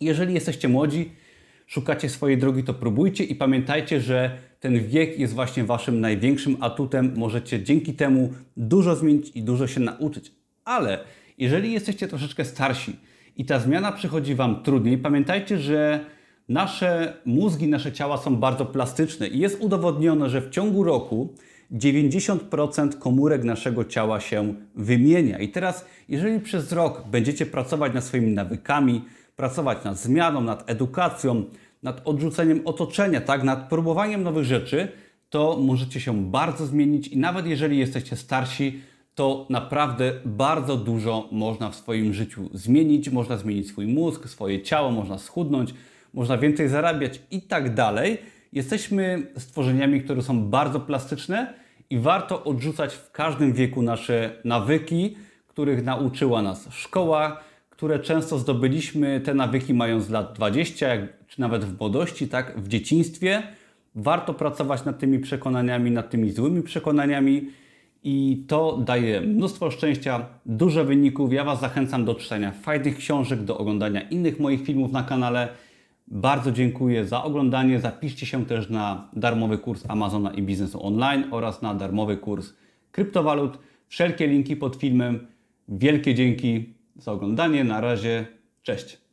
Jeżeli 0.00 0.34
jesteście 0.34 0.68
młodzi, 0.68 1.12
szukacie 1.66 2.08
swojej 2.08 2.38
drogi, 2.38 2.64
to 2.64 2.74
próbujcie 2.74 3.24
i 3.24 3.34
pamiętajcie, 3.34 4.00
że 4.00 4.38
ten 4.60 4.88
wiek 4.88 5.18
jest 5.18 5.34
właśnie 5.34 5.64
waszym 5.64 6.00
największym 6.00 6.56
atutem. 6.60 7.12
Możecie 7.16 7.62
dzięki 7.62 7.94
temu 7.94 8.32
dużo 8.56 8.96
zmienić 8.96 9.30
i 9.34 9.42
dużo 9.42 9.66
się 9.66 9.80
nauczyć. 9.80 10.32
Ale 10.64 10.98
jeżeli 11.38 11.72
jesteście 11.72 12.08
troszeczkę 12.08 12.44
starsi 12.44 12.96
i 13.36 13.44
ta 13.44 13.58
zmiana 13.58 13.92
przychodzi 13.92 14.34
wam 14.34 14.62
trudniej, 14.62 14.98
pamiętajcie, 14.98 15.58
że 15.58 16.04
nasze 16.48 17.16
mózgi, 17.24 17.68
nasze 17.68 17.92
ciała 17.92 18.16
są 18.16 18.36
bardzo 18.36 18.66
plastyczne 18.66 19.28
i 19.28 19.38
jest 19.38 19.60
udowodnione, 19.60 20.30
że 20.30 20.40
w 20.40 20.50
ciągu 20.50 20.84
roku 20.84 21.34
90% 21.72 22.98
komórek 22.98 23.44
naszego 23.44 23.84
ciała 23.84 24.20
się 24.20 24.54
wymienia. 24.74 25.38
I 25.38 25.48
teraz, 25.48 25.84
jeżeli 26.08 26.40
przez 26.40 26.72
rok 26.72 27.04
będziecie 27.10 27.46
pracować 27.46 27.94
nad 27.94 28.04
swoimi 28.04 28.32
nawykami, 28.32 29.04
pracować 29.36 29.84
nad 29.84 29.98
zmianą, 29.98 30.40
nad 30.40 30.70
edukacją, 30.70 31.44
nad 31.82 32.00
odrzuceniem 32.04 32.60
otoczenia, 32.64 33.20
tak, 33.20 33.42
nad 33.42 33.68
próbowaniem 33.68 34.22
nowych 34.22 34.44
rzeczy, 34.44 34.88
to 35.30 35.58
możecie 35.62 36.00
się 36.00 36.30
bardzo 36.30 36.66
zmienić 36.66 37.08
i 37.08 37.18
nawet 37.18 37.46
jeżeli 37.46 37.78
jesteście 37.78 38.16
starsi, 38.16 38.80
to 39.14 39.46
naprawdę 39.50 40.12
bardzo 40.24 40.76
dużo 40.76 41.28
można 41.32 41.70
w 41.70 41.76
swoim 41.76 42.14
życiu 42.14 42.50
zmienić. 42.52 43.10
Można 43.10 43.36
zmienić 43.36 43.68
swój 43.68 43.86
mózg, 43.86 44.28
swoje 44.28 44.62
ciało, 44.62 44.90
można 44.90 45.18
schudnąć, 45.18 45.74
można 46.14 46.38
więcej 46.38 46.68
zarabiać 46.68 47.20
i 47.30 47.42
tak 47.42 47.74
dalej. 47.74 48.18
Jesteśmy 48.52 49.26
stworzeniami, 49.38 50.00
które 50.00 50.22
są 50.22 50.44
bardzo 50.44 50.80
plastyczne 50.80 51.54
i 51.90 51.98
warto 51.98 52.44
odrzucać 52.44 52.94
w 52.94 53.10
każdym 53.10 53.52
wieku 53.52 53.82
nasze 53.82 54.40
nawyki, 54.44 55.16
których 55.48 55.84
nauczyła 55.84 56.42
nas 56.42 56.68
szkoła, 56.70 57.40
które 57.70 57.98
często 57.98 58.38
zdobyliśmy 58.38 59.20
te 59.20 59.34
nawyki 59.34 59.74
mając 59.74 60.10
lat 60.10 60.32
20, 60.32 60.86
czy 61.28 61.40
nawet 61.40 61.64
w 61.64 61.78
młodości, 61.78 62.28
tak, 62.28 62.60
w 62.60 62.68
dzieciństwie. 62.68 63.42
Warto 63.94 64.34
pracować 64.34 64.84
nad 64.84 64.98
tymi 64.98 65.18
przekonaniami, 65.18 65.90
nad 65.90 66.10
tymi 66.10 66.30
złymi 66.30 66.62
przekonaniami 66.62 67.50
i 68.04 68.44
to 68.48 68.76
daje 68.76 69.20
mnóstwo 69.20 69.70
szczęścia, 69.70 70.26
dużo 70.46 70.84
wyników. 70.84 71.32
Ja 71.32 71.44
Was 71.44 71.60
zachęcam 71.60 72.04
do 72.04 72.14
czytania 72.14 72.52
fajnych 72.52 72.96
książek, 72.96 73.42
do 73.42 73.58
oglądania 73.58 74.00
innych 74.00 74.40
moich 74.40 74.64
filmów 74.64 74.92
na 74.92 75.02
kanale. 75.02 75.48
Bardzo 76.10 76.52
dziękuję 76.52 77.04
za 77.04 77.24
oglądanie. 77.24 77.80
Zapiszcie 77.80 78.26
się 78.26 78.46
też 78.46 78.70
na 78.70 79.08
darmowy 79.12 79.58
kurs 79.58 79.84
Amazona 79.88 80.30
i 80.34 80.42
biznesu 80.42 80.86
online 80.86 81.24
oraz 81.30 81.62
na 81.62 81.74
darmowy 81.74 82.16
kurs 82.16 82.52
kryptowalut. 82.92 83.58
Wszelkie 83.88 84.26
linki 84.26 84.56
pod 84.56 84.76
filmem. 84.76 85.26
Wielkie 85.68 86.14
dzięki 86.14 86.74
za 86.96 87.12
oglądanie. 87.12 87.64
Na 87.64 87.80
razie, 87.80 88.26
cześć. 88.62 89.09